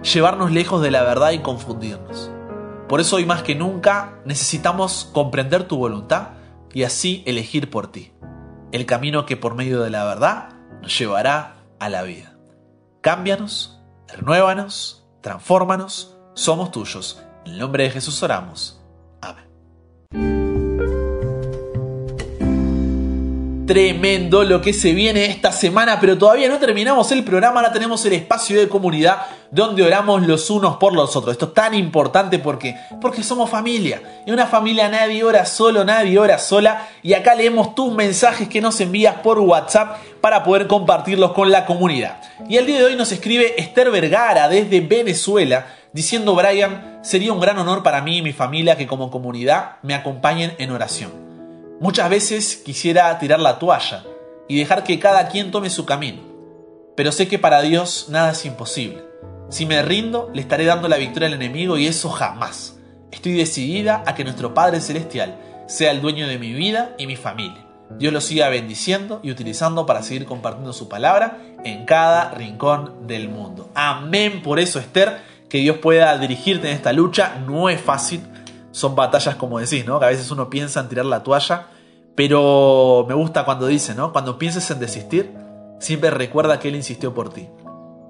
llevarnos 0.03 0.51
lejos 0.51 0.83
de 0.83 0.91
la 0.91 1.01
verdad 1.01 1.31
y 1.31 1.39
confundirnos. 1.39 2.29
Por 2.87 3.01
eso 3.01 3.15
hoy 3.15 3.25
más 3.25 3.41
que 3.41 3.55
nunca 3.55 4.19
necesitamos 4.25 5.09
comprender 5.11 5.63
tu 5.63 5.77
voluntad 5.77 6.33
y 6.71 6.83
así 6.83 7.23
elegir 7.25 7.71
por 7.71 7.91
ti, 7.91 8.11
el 8.71 8.85
camino 8.85 9.25
que 9.25 9.35
por 9.35 9.55
medio 9.55 9.81
de 9.81 9.89
la 9.89 10.05
verdad 10.05 10.49
nos 10.83 10.95
llevará 10.99 11.55
a 11.79 11.89
la 11.89 12.03
vida. 12.03 12.37
Cámbianos, 13.01 13.81
renuévanos, 14.07 15.03
transfórmanos, 15.21 16.15
somos 16.35 16.69
tuyos. 16.69 17.23
En 17.47 17.53
el 17.53 17.59
nombre 17.59 17.85
de 17.85 17.89
Jesús 17.89 18.21
oramos. 18.21 18.79
Amén. 19.19 20.48
Tremendo 23.69 24.43
lo 24.45 24.61
que 24.61 24.73
se 24.73 24.93
viene 24.93 25.25
esta 25.25 25.51
semana, 25.51 25.99
pero 25.99 26.17
todavía 26.17 26.49
no 26.49 26.57
terminamos 26.57 27.11
el 27.11 27.23
programa, 27.23 27.59
ahora 27.59 27.71
tenemos 27.71 28.03
el 28.03 28.13
espacio 28.13 28.59
de 28.59 28.67
comunidad 28.67 29.27
donde 29.51 29.83
oramos 29.83 30.25
los 30.25 30.49
unos 30.49 30.77
por 30.77 30.91
los 30.91 31.15
otros. 31.15 31.33
Esto 31.33 31.45
es 31.45 31.53
tan 31.53 31.75
importante 31.75 32.39
porque, 32.39 32.75
porque 32.99 33.21
somos 33.21 33.47
familia. 33.47 34.23
Y 34.25 34.31
una 34.31 34.47
familia 34.47 34.89
nadie 34.89 35.23
ora 35.23 35.45
solo, 35.45 35.85
nadie 35.85 36.17
ora 36.17 36.39
sola. 36.39 36.87
Y 37.03 37.13
acá 37.13 37.35
leemos 37.35 37.75
tus 37.75 37.93
mensajes 37.93 38.49
que 38.49 38.59
nos 38.59 38.81
envías 38.81 39.17
por 39.17 39.37
WhatsApp 39.37 39.97
para 40.19 40.43
poder 40.43 40.65
compartirlos 40.65 41.33
con 41.33 41.51
la 41.51 41.67
comunidad. 41.67 42.19
Y 42.49 42.57
el 42.57 42.65
día 42.65 42.79
de 42.79 42.85
hoy 42.85 42.95
nos 42.95 43.11
escribe 43.11 43.53
Esther 43.61 43.91
Vergara 43.91 44.49
desde 44.49 44.81
Venezuela 44.81 45.67
diciendo, 45.93 46.33
Brian, 46.33 47.01
sería 47.03 47.33
un 47.33 47.39
gran 47.39 47.59
honor 47.59 47.83
para 47.83 48.01
mí 48.01 48.17
y 48.17 48.21
mi 48.23 48.33
familia 48.33 48.77
que 48.77 48.87
como 48.87 49.11
comunidad 49.11 49.73
me 49.83 49.93
acompañen 49.93 50.55
en 50.57 50.71
oración. 50.71 51.28
Muchas 51.81 52.09
veces 52.09 52.57
quisiera 52.57 53.17
tirar 53.19 53.39
la 53.39 53.57
toalla 53.57 54.03
y 54.49 54.59
dejar 54.59 54.83
que 54.83 54.99
cada 54.99 55.29
quien 55.29 55.49
tome 55.49 55.69
su 55.69 55.85
camino, 55.85 56.21
pero 56.97 57.13
sé 57.13 57.29
que 57.29 57.39
para 57.39 57.61
Dios 57.61 58.07
nada 58.09 58.31
es 58.31 58.45
imposible. 58.45 59.01
Si 59.47 59.65
me 59.65 59.81
rindo, 59.81 60.29
le 60.33 60.41
estaré 60.41 60.65
dando 60.65 60.89
la 60.89 60.97
victoria 60.97 61.29
al 61.29 61.35
enemigo 61.35 61.77
y 61.77 61.87
eso 61.87 62.09
jamás. 62.09 62.77
Estoy 63.11 63.31
decidida 63.31 64.03
a 64.05 64.13
que 64.13 64.25
nuestro 64.25 64.53
Padre 64.53 64.81
Celestial 64.81 65.39
sea 65.67 65.91
el 65.91 66.01
dueño 66.01 66.27
de 66.27 66.37
mi 66.37 66.51
vida 66.51 66.95
y 66.97 67.07
mi 67.07 67.15
familia. 67.15 67.65
Dios 67.97 68.11
lo 68.11 68.19
siga 68.19 68.49
bendiciendo 68.49 69.21
y 69.23 69.31
utilizando 69.31 69.85
para 69.85 70.03
seguir 70.03 70.25
compartiendo 70.25 70.73
su 70.73 70.89
palabra 70.89 71.37
en 71.63 71.85
cada 71.85 72.31
rincón 72.31 73.07
del 73.07 73.29
mundo. 73.29 73.69
Amén 73.73 74.41
por 74.43 74.59
eso, 74.59 74.79
Esther, 74.79 75.21
que 75.47 75.59
Dios 75.59 75.77
pueda 75.77 76.17
dirigirte 76.17 76.69
en 76.69 76.75
esta 76.75 76.91
lucha. 76.91 77.41
No 77.47 77.69
es 77.69 77.79
fácil, 77.79 78.21
son 78.79 78.95
batallas 78.95 79.35
como 79.35 79.59
decís, 79.59 79.85
¿no? 79.85 79.99
Que 79.99 80.05
a 80.05 80.09
veces 80.09 80.31
uno 80.31 80.49
piensa 80.49 80.79
en 80.79 80.89
tirar 80.89 81.05
la 81.05 81.23
toalla, 81.23 81.67
pero 82.15 83.05
me 83.07 83.13
gusta 83.13 83.45
cuando 83.45 83.67
dice, 83.67 83.93
¿no? 83.93 84.11
Cuando 84.11 84.37
pienses 84.39 84.69
en 84.71 84.79
desistir, 84.79 85.33
siempre 85.79 86.09
recuerda 86.09 86.59
que 86.59 86.69
Él 86.69 86.75
insistió 86.75 87.13
por 87.13 87.33
ti. 87.33 87.49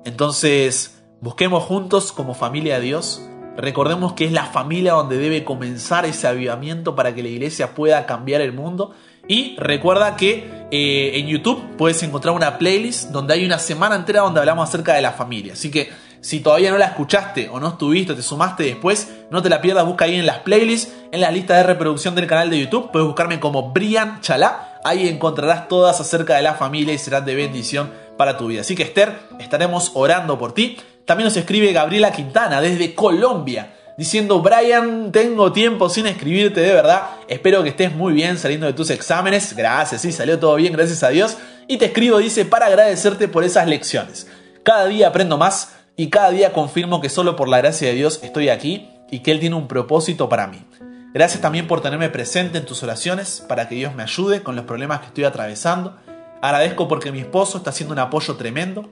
Entonces, 0.06 1.04
busquemos 1.22 1.64
juntos 1.64 2.12
como 2.12 2.34
familia 2.34 2.76
de 2.76 2.82
Dios 2.82 3.30
Recordemos 3.60 4.14
que 4.14 4.24
es 4.24 4.32
la 4.32 4.46
familia 4.46 4.94
donde 4.94 5.18
debe 5.18 5.44
comenzar 5.44 6.06
ese 6.06 6.28
avivamiento 6.28 6.96
para 6.96 7.14
que 7.14 7.22
la 7.22 7.28
iglesia 7.28 7.76
pueda 7.76 8.06
cambiar 8.06 8.40
el 8.40 8.54
mundo. 8.54 8.94
Y 9.28 9.58
recuerda 9.58 10.16
que 10.16 10.68
eh, 10.72 11.20
en 11.20 11.28
YouTube 11.28 11.62
puedes 11.78 12.02
encontrar 12.02 12.34
una 12.34 12.58
playlist 12.58 13.10
donde 13.10 13.34
hay 13.34 13.46
una 13.46 13.60
semana 13.60 13.96
entera 13.96 14.22
donde 14.22 14.40
hablamos 14.40 14.70
acerca 14.70 14.94
de 14.94 15.02
la 15.02 15.12
familia. 15.12 15.54
Así 15.54 15.70
que 15.70 15.90
si 16.22 16.42
todavía 16.42 16.72
no 16.72 16.78
la 16.78 16.86
escuchaste 16.86 17.50
o 17.50 17.60
no 17.60 17.70
estuviste, 17.70 18.14
te 18.14 18.22
sumaste 18.22 18.64
después, 18.64 19.10
no 19.32 19.42
te 19.42 19.50
la 19.50 19.62
pierdas, 19.62 19.86
busca 19.86 20.06
ahí 20.06 20.16
en 20.16 20.26
las 20.26 20.40
playlists, 20.40 20.92
en 21.12 21.22
la 21.22 21.32
lista 21.32 21.56
de 21.56 21.64
reproducción 21.64 22.16
del 22.16 22.28
canal 22.28 22.50
de 22.50 22.60
YouTube. 22.60 22.92
Puedes 22.92 23.08
buscarme 23.08 23.40
como 23.40 23.72
Brian 23.72 24.20
Chalá. 24.22 24.80
Ahí 24.84 25.08
encontrarás 25.08 25.68
todas 25.68 26.00
acerca 26.00 26.36
de 26.36 26.42
la 26.42 26.56
familia 26.56 26.94
y 26.94 26.98
serán 26.98 27.26
de 27.26 27.36
bendición 27.36 27.92
para 28.18 28.38
tu 28.38 28.48
vida. 28.48 28.62
Así 28.62 28.76
que 28.76 28.84
Esther, 28.84 29.18
estaremos 29.40 29.92
orando 29.94 30.38
por 30.38 30.54
ti. 30.54 30.78
También 31.06 31.26
nos 31.26 31.38
escribe 31.38 31.72
Gabriela 31.74 32.12
Quintana 32.12 32.62
desde 32.62 32.94
Colombia, 32.94 33.74
diciendo, 33.98 34.42
Brian, 34.42 35.12
tengo 35.12 35.52
tiempo 35.52 35.90
sin 35.90 36.06
escribirte 36.06 36.62
de 36.62 36.72
verdad, 36.72 37.02
espero 37.28 37.64
que 37.64 37.70
estés 37.70 37.96
muy 37.96 38.14
bien 38.14 38.38
saliendo 38.38 38.68
de 38.68 38.74
tus 38.74 38.92
exámenes, 38.92 39.56
gracias, 39.56 40.02
sí, 40.02 40.12
salió 40.12 40.38
todo 40.38 40.56
bien, 40.56 40.72
gracias 40.72 41.02
a 41.02 41.10
Dios, 41.10 41.38
y 41.68 41.78
te 41.78 41.86
escribo, 41.86 42.20
dice, 42.20 42.46
para 42.46 42.68
agradecerte 42.68 43.28
por 43.28 43.44
esas 43.44 43.68
lecciones. 43.68 44.28
Cada 44.62 44.86
día 44.86 45.08
aprendo 45.08 45.38
más 45.38 45.79
y 46.00 46.10
cada 46.10 46.32
día 46.32 46.54
confirmo 46.54 47.02
que 47.02 47.10
solo 47.10 47.36
por 47.36 47.50
la 47.50 47.58
gracia 47.58 47.90
de 47.90 47.94
Dios 47.94 48.22
estoy 48.24 48.48
aquí 48.48 48.88
y 49.12 49.20
que 49.20 49.32
Él 49.32 49.42
tiene 49.42 49.58
un 49.58 49.68
propósito 49.68 50.30
para 50.30 50.48
mí. 50.48 50.62
Gracias 51.14 51.42
también 51.42 51.68
por 51.68 51.82
tenerme 51.82 52.08
presente 52.08 52.58
en 52.58 52.66
tus 52.66 52.82
oraciones 52.84 53.44
para 53.50 53.68
que 53.68 53.76
Dios 53.76 53.94
me 53.94 54.04
ayude 54.04 54.42
con 54.42 54.56
los 54.56 54.64
problemas 54.64 55.02
que 55.02 55.08
estoy 55.08 55.26
atravesando. 55.26 55.98
Agradezco 56.42 56.88
porque 56.88 57.12
mi 57.12 57.20
esposo 57.20 57.58
está 57.58 57.72
haciendo 57.72 57.92
un 57.92 58.00
apoyo 58.00 58.38
tremendo 58.38 58.90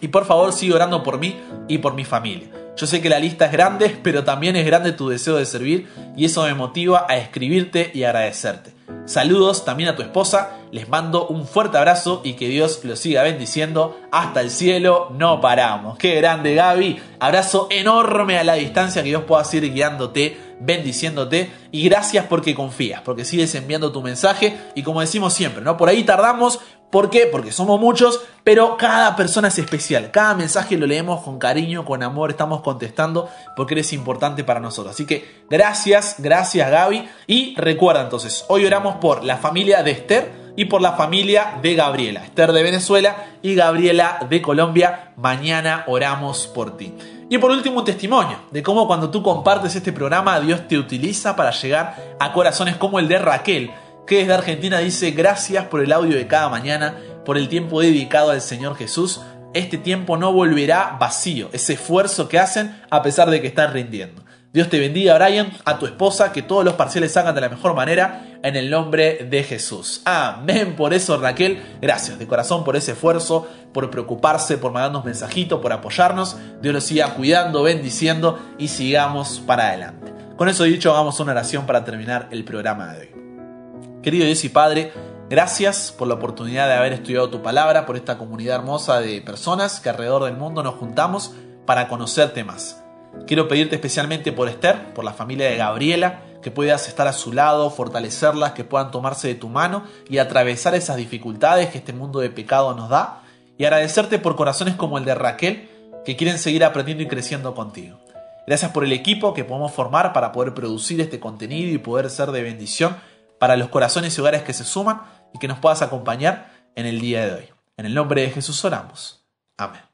y 0.00 0.06
por 0.06 0.24
favor 0.24 0.52
sigue 0.52 0.72
orando 0.72 1.02
por 1.02 1.18
mí 1.18 1.36
y 1.66 1.78
por 1.78 1.94
mi 1.94 2.04
familia. 2.04 2.48
Yo 2.76 2.86
sé 2.86 3.00
que 3.00 3.08
la 3.08 3.18
lista 3.18 3.46
es 3.46 3.50
grande, 3.50 3.98
pero 4.04 4.22
también 4.22 4.54
es 4.54 4.64
grande 4.64 4.92
tu 4.92 5.08
deseo 5.08 5.34
de 5.34 5.46
servir 5.46 5.88
y 6.16 6.26
eso 6.26 6.44
me 6.44 6.54
motiva 6.54 7.06
a 7.08 7.16
escribirte 7.16 7.90
y 7.92 8.04
agradecerte. 8.04 8.75
Saludos 9.04 9.64
también 9.64 9.88
a 9.88 9.96
tu 9.96 10.02
esposa, 10.02 10.58
les 10.72 10.88
mando 10.88 11.28
un 11.28 11.46
fuerte 11.46 11.78
abrazo 11.78 12.20
y 12.24 12.34
que 12.34 12.48
Dios 12.48 12.84
los 12.84 12.98
siga 12.98 13.22
bendiciendo. 13.22 13.96
Hasta 14.10 14.40
el 14.40 14.50
cielo, 14.50 15.12
no 15.16 15.40
paramos. 15.40 15.96
Qué 15.96 16.16
grande 16.16 16.54
Gaby, 16.54 17.00
abrazo 17.20 17.68
enorme 17.70 18.38
a 18.38 18.44
la 18.44 18.54
distancia, 18.54 19.02
que 19.02 19.08
Dios 19.08 19.24
pueda 19.24 19.44
seguir 19.44 19.72
guiándote, 19.72 20.36
bendiciéndote 20.60 21.50
y 21.70 21.88
gracias 21.88 22.26
porque 22.26 22.54
confías, 22.54 23.02
porque 23.02 23.24
sigues 23.24 23.54
enviando 23.54 23.92
tu 23.92 24.02
mensaje 24.02 24.56
y 24.74 24.82
como 24.82 25.00
decimos 25.00 25.34
siempre, 25.34 25.62
¿no? 25.62 25.76
Por 25.76 25.88
ahí 25.88 26.04
tardamos, 26.04 26.60
¿Por 26.90 27.10
qué? 27.10 27.26
Porque 27.30 27.50
somos 27.50 27.80
muchos, 27.80 28.22
pero 28.44 28.76
cada 28.76 29.16
persona 29.16 29.48
es 29.48 29.58
especial. 29.58 30.12
Cada 30.12 30.34
mensaje 30.34 30.78
lo 30.78 30.86
leemos 30.86 31.22
con 31.22 31.38
cariño, 31.38 31.84
con 31.84 32.02
amor, 32.02 32.30
estamos 32.30 32.60
contestando 32.60 33.28
porque 33.56 33.74
eres 33.74 33.92
importante 33.92 34.44
para 34.44 34.60
nosotros. 34.60 34.94
Así 34.94 35.04
que 35.04 35.44
gracias, 35.50 36.16
gracias 36.18 36.70
Gaby. 36.70 37.08
Y 37.26 37.56
recuerda 37.56 38.02
entonces, 38.02 38.44
hoy 38.48 38.64
oramos 38.64 38.96
por 38.96 39.24
la 39.24 39.36
familia 39.36 39.82
de 39.82 39.90
Esther 39.90 40.32
y 40.54 40.66
por 40.66 40.80
la 40.80 40.92
familia 40.92 41.58
de 41.60 41.74
Gabriela. 41.74 42.24
Esther 42.24 42.52
de 42.52 42.62
Venezuela 42.62 43.26
y 43.42 43.56
Gabriela 43.56 44.20
de 44.30 44.40
Colombia. 44.40 45.12
Mañana 45.16 45.84
oramos 45.88 46.46
por 46.46 46.76
ti. 46.76 46.94
Y 47.28 47.38
por 47.38 47.50
último, 47.50 47.80
un 47.80 47.84
testimonio 47.84 48.38
de 48.52 48.62
cómo 48.62 48.86
cuando 48.86 49.10
tú 49.10 49.22
compartes 49.22 49.74
este 49.74 49.92
programa, 49.92 50.38
Dios 50.38 50.68
te 50.68 50.78
utiliza 50.78 51.34
para 51.34 51.50
llegar 51.50 52.16
a 52.20 52.32
corazones 52.32 52.76
como 52.76 52.98
el 52.98 53.08
de 53.08 53.18
Raquel 53.18 53.70
que 54.06 54.18
desde 54.18 54.34
Argentina 54.34 54.78
dice 54.78 55.10
gracias 55.10 55.64
por 55.66 55.82
el 55.82 55.92
audio 55.92 56.16
de 56.16 56.28
cada 56.28 56.48
mañana, 56.48 56.96
por 57.24 57.36
el 57.36 57.48
tiempo 57.48 57.80
dedicado 57.80 58.30
al 58.30 58.40
Señor 58.40 58.76
Jesús. 58.76 59.20
Este 59.52 59.78
tiempo 59.78 60.16
no 60.16 60.32
volverá 60.32 60.96
vacío, 61.00 61.48
ese 61.52 61.72
esfuerzo 61.72 62.28
que 62.28 62.38
hacen 62.38 62.80
a 62.90 63.02
pesar 63.02 63.30
de 63.30 63.40
que 63.40 63.48
están 63.48 63.72
rindiendo. 63.72 64.22
Dios 64.56 64.70
te 64.70 64.80
bendiga, 64.80 65.18
Brian, 65.18 65.50
a 65.66 65.78
tu 65.78 65.84
esposa, 65.84 66.32
que 66.32 66.40
todos 66.40 66.64
los 66.64 66.72
parciales 66.76 67.12
salgan 67.12 67.34
de 67.34 67.42
la 67.42 67.50
mejor 67.50 67.74
manera, 67.74 68.38
en 68.42 68.56
el 68.56 68.70
nombre 68.70 69.26
de 69.28 69.44
Jesús. 69.44 70.00
Amén. 70.06 70.76
Por 70.76 70.94
eso, 70.94 71.18
Raquel, 71.18 71.62
gracias 71.82 72.18
de 72.18 72.26
corazón 72.26 72.64
por 72.64 72.74
ese 72.74 72.92
esfuerzo, 72.92 73.46
por 73.74 73.90
preocuparse, 73.90 74.56
por 74.56 74.72
mandarnos 74.72 75.04
mensajitos, 75.04 75.60
por 75.60 75.74
apoyarnos. 75.74 76.38
Dios 76.62 76.72
los 76.72 76.84
siga 76.84 77.12
cuidando, 77.12 77.64
bendiciendo 77.64 78.38
y 78.56 78.68
sigamos 78.68 79.42
para 79.46 79.68
adelante. 79.68 80.14
Con 80.38 80.48
eso 80.48 80.64
dicho, 80.64 80.90
hagamos 80.90 81.20
una 81.20 81.32
oración 81.32 81.66
para 81.66 81.84
terminar 81.84 82.28
el 82.30 82.42
programa 82.42 82.94
de 82.94 83.00
hoy. 83.00 84.02
Querido 84.02 84.24
Dios 84.24 84.42
y 84.42 84.48
Padre, 84.48 84.90
gracias 85.28 85.92
por 85.92 86.08
la 86.08 86.14
oportunidad 86.14 86.66
de 86.66 86.76
haber 86.76 86.94
estudiado 86.94 87.28
tu 87.28 87.42
palabra, 87.42 87.84
por 87.84 87.96
esta 87.96 88.16
comunidad 88.16 88.56
hermosa 88.56 89.00
de 89.00 89.20
personas 89.20 89.80
que 89.80 89.90
alrededor 89.90 90.24
del 90.24 90.38
mundo 90.38 90.62
nos 90.62 90.76
juntamos 90.76 91.34
para 91.66 91.88
conocerte 91.88 92.42
más. 92.42 92.85
Quiero 93.26 93.48
pedirte 93.48 93.74
especialmente 93.74 94.32
por 94.32 94.48
Esther, 94.48 94.94
por 94.94 95.04
la 95.04 95.12
familia 95.12 95.50
de 95.50 95.56
Gabriela, 95.56 96.22
que 96.42 96.50
puedas 96.50 96.86
estar 96.88 97.08
a 97.08 97.12
su 97.12 97.32
lado, 97.32 97.70
fortalecerlas, 97.70 98.52
que 98.52 98.64
puedan 98.64 98.90
tomarse 98.90 99.26
de 99.28 99.34
tu 99.34 99.48
mano 99.48 99.84
y 100.08 100.18
atravesar 100.18 100.74
esas 100.74 100.96
dificultades 100.96 101.70
que 101.70 101.78
este 101.78 101.92
mundo 101.92 102.20
de 102.20 102.30
pecado 102.30 102.74
nos 102.74 102.88
da. 102.88 103.22
Y 103.58 103.64
agradecerte 103.64 104.18
por 104.18 104.36
corazones 104.36 104.74
como 104.74 104.98
el 104.98 105.04
de 105.04 105.14
Raquel, 105.14 105.68
que 106.04 106.16
quieren 106.16 106.38
seguir 106.38 106.62
aprendiendo 106.64 107.02
y 107.02 107.08
creciendo 107.08 107.54
contigo. 107.54 107.98
Gracias 108.46 108.70
por 108.70 108.84
el 108.84 108.92
equipo 108.92 109.34
que 109.34 109.44
podemos 109.44 109.72
formar 109.72 110.12
para 110.12 110.30
poder 110.30 110.54
producir 110.54 111.00
este 111.00 111.18
contenido 111.18 111.72
y 111.72 111.78
poder 111.78 112.10
ser 112.10 112.30
de 112.30 112.42
bendición 112.42 112.96
para 113.40 113.56
los 113.56 113.68
corazones 113.68 114.16
y 114.16 114.20
hogares 114.20 114.42
que 114.42 114.52
se 114.52 114.64
suman 114.64 115.02
y 115.34 115.38
que 115.38 115.48
nos 115.48 115.58
puedas 115.58 115.82
acompañar 115.82 116.52
en 116.76 116.86
el 116.86 117.00
día 117.00 117.26
de 117.26 117.34
hoy. 117.34 117.48
En 117.76 117.86
el 117.86 117.94
nombre 117.94 118.22
de 118.22 118.30
Jesús 118.30 118.64
oramos. 118.64 119.26
Amén. 119.56 119.85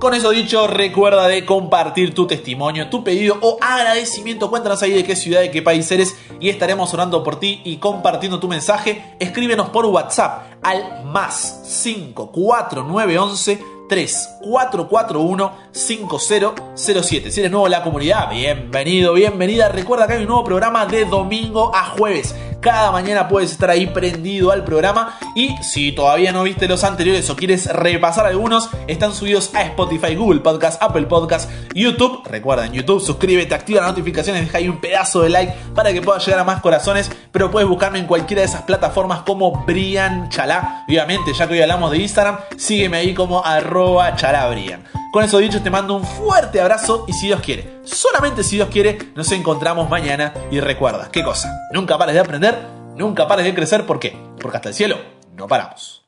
Con 0.00 0.14
eso 0.14 0.30
dicho, 0.30 0.66
recuerda 0.66 1.28
de 1.28 1.44
compartir 1.44 2.14
tu 2.14 2.26
testimonio, 2.26 2.88
tu 2.88 3.04
pedido 3.04 3.36
o 3.42 3.58
agradecimiento. 3.60 4.48
Cuéntanos 4.48 4.82
ahí 4.82 4.92
de 4.92 5.04
qué 5.04 5.14
ciudad, 5.14 5.42
de 5.42 5.50
qué 5.50 5.60
país 5.60 5.92
eres 5.92 6.16
y 6.40 6.48
estaremos 6.48 6.94
orando 6.94 7.22
por 7.22 7.38
ti 7.38 7.60
y 7.64 7.76
compartiendo 7.76 8.40
tu 8.40 8.48
mensaje. 8.48 9.14
Escríbenos 9.20 9.68
por 9.68 9.84
WhatsApp 9.84 10.54
al 10.62 11.04
más 11.04 11.84
54911 11.84 13.62
3441 13.90 15.52
5007. 15.70 17.30
Si 17.30 17.40
eres 17.40 17.52
nuevo 17.52 17.66
en 17.66 17.72
la 17.72 17.82
comunidad, 17.82 18.30
bienvenido, 18.30 19.12
bienvenida. 19.12 19.68
Recuerda 19.68 20.06
que 20.06 20.14
hay 20.14 20.22
un 20.22 20.28
nuevo 20.28 20.44
programa 20.44 20.86
de 20.86 21.04
domingo 21.04 21.72
a 21.74 21.84
jueves. 21.84 22.34
Cada 22.60 22.92
mañana 22.92 23.26
puedes 23.26 23.52
estar 23.52 23.70
ahí 23.70 23.86
prendido 23.86 24.52
al 24.52 24.64
programa. 24.64 25.18
Y 25.34 25.56
si 25.62 25.92
todavía 25.92 26.30
no 26.30 26.42
viste 26.42 26.68
los 26.68 26.84
anteriores 26.84 27.30
o 27.30 27.36
quieres 27.36 27.66
repasar 27.72 28.26
algunos, 28.26 28.68
están 28.86 29.14
subidos 29.14 29.54
a 29.54 29.62
Spotify, 29.62 30.14
Google 30.14 30.40
Podcast, 30.40 30.82
Apple 30.82 31.06
Podcast, 31.06 31.50
YouTube. 31.74 32.22
Recuerda 32.26 32.66
en 32.66 32.74
YouTube, 32.74 33.00
suscríbete, 33.00 33.54
activa 33.54 33.80
las 33.80 33.90
notificaciones, 33.90 34.42
deja 34.42 34.58
ahí 34.58 34.68
un 34.68 34.78
pedazo 34.78 35.22
de 35.22 35.30
like 35.30 35.54
para 35.74 35.92
que 35.94 36.02
pueda 36.02 36.18
llegar 36.18 36.40
a 36.40 36.44
más 36.44 36.60
corazones. 36.60 37.10
Pero 37.32 37.50
puedes 37.50 37.68
buscarme 37.68 37.98
en 37.98 38.06
cualquiera 38.06 38.42
de 38.42 38.48
esas 38.48 38.62
plataformas 38.62 39.22
como 39.22 39.64
Brian 39.64 40.28
Chalá. 40.28 40.84
Obviamente, 40.86 41.32
ya 41.32 41.46
que 41.46 41.54
hoy 41.54 41.62
hablamos 41.62 41.90
de 41.90 41.98
Instagram, 41.98 42.40
sígueme 42.58 42.98
ahí 42.98 43.14
como 43.14 43.42
arroba 43.42 44.14
chalabrian. 44.16 44.84
Con 45.12 45.24
eso 45.24 45.38
dicho, 45.38 45.62
te 45.62 45.70
mando 45.70 45.96
un 45.96 46.04
fuerte 46.04 46.60
abrazo 46.60 47.04
y 47.08 47.12
si 47.14 47.26
Dios 47.26 47.40
quiere, 47.40 47.79
solamente 47.84 48.42
si 48.42 48.56
Dios 48.56 48.68
quiere, 48.70 48.98
nos 49.14 49.30
encontramos 49.32 49.88
mañana 49.88 50.34
y 50.50 50.60
recuerda, 50.60 51.10
¿qué 51.10 51.22
cosa? 51.22 51.68
Nunca 51.72 51.98
pares 51.98 52.14
de 52.14 52.20
aprender, 52.20 52.58
nunca 52.96 53.26
pares 53.26 53.44
de 53.44 53.54
crecer, 53.54 53.86
¿por 53.86 53.98
qué? 53.98 54.16
Porque 54.40 54.56
hasta 54.56 54.68
el 54.70 54.74
cielo 54.74 54.98
no 55.34 55.46
paramos. 55.46 55.99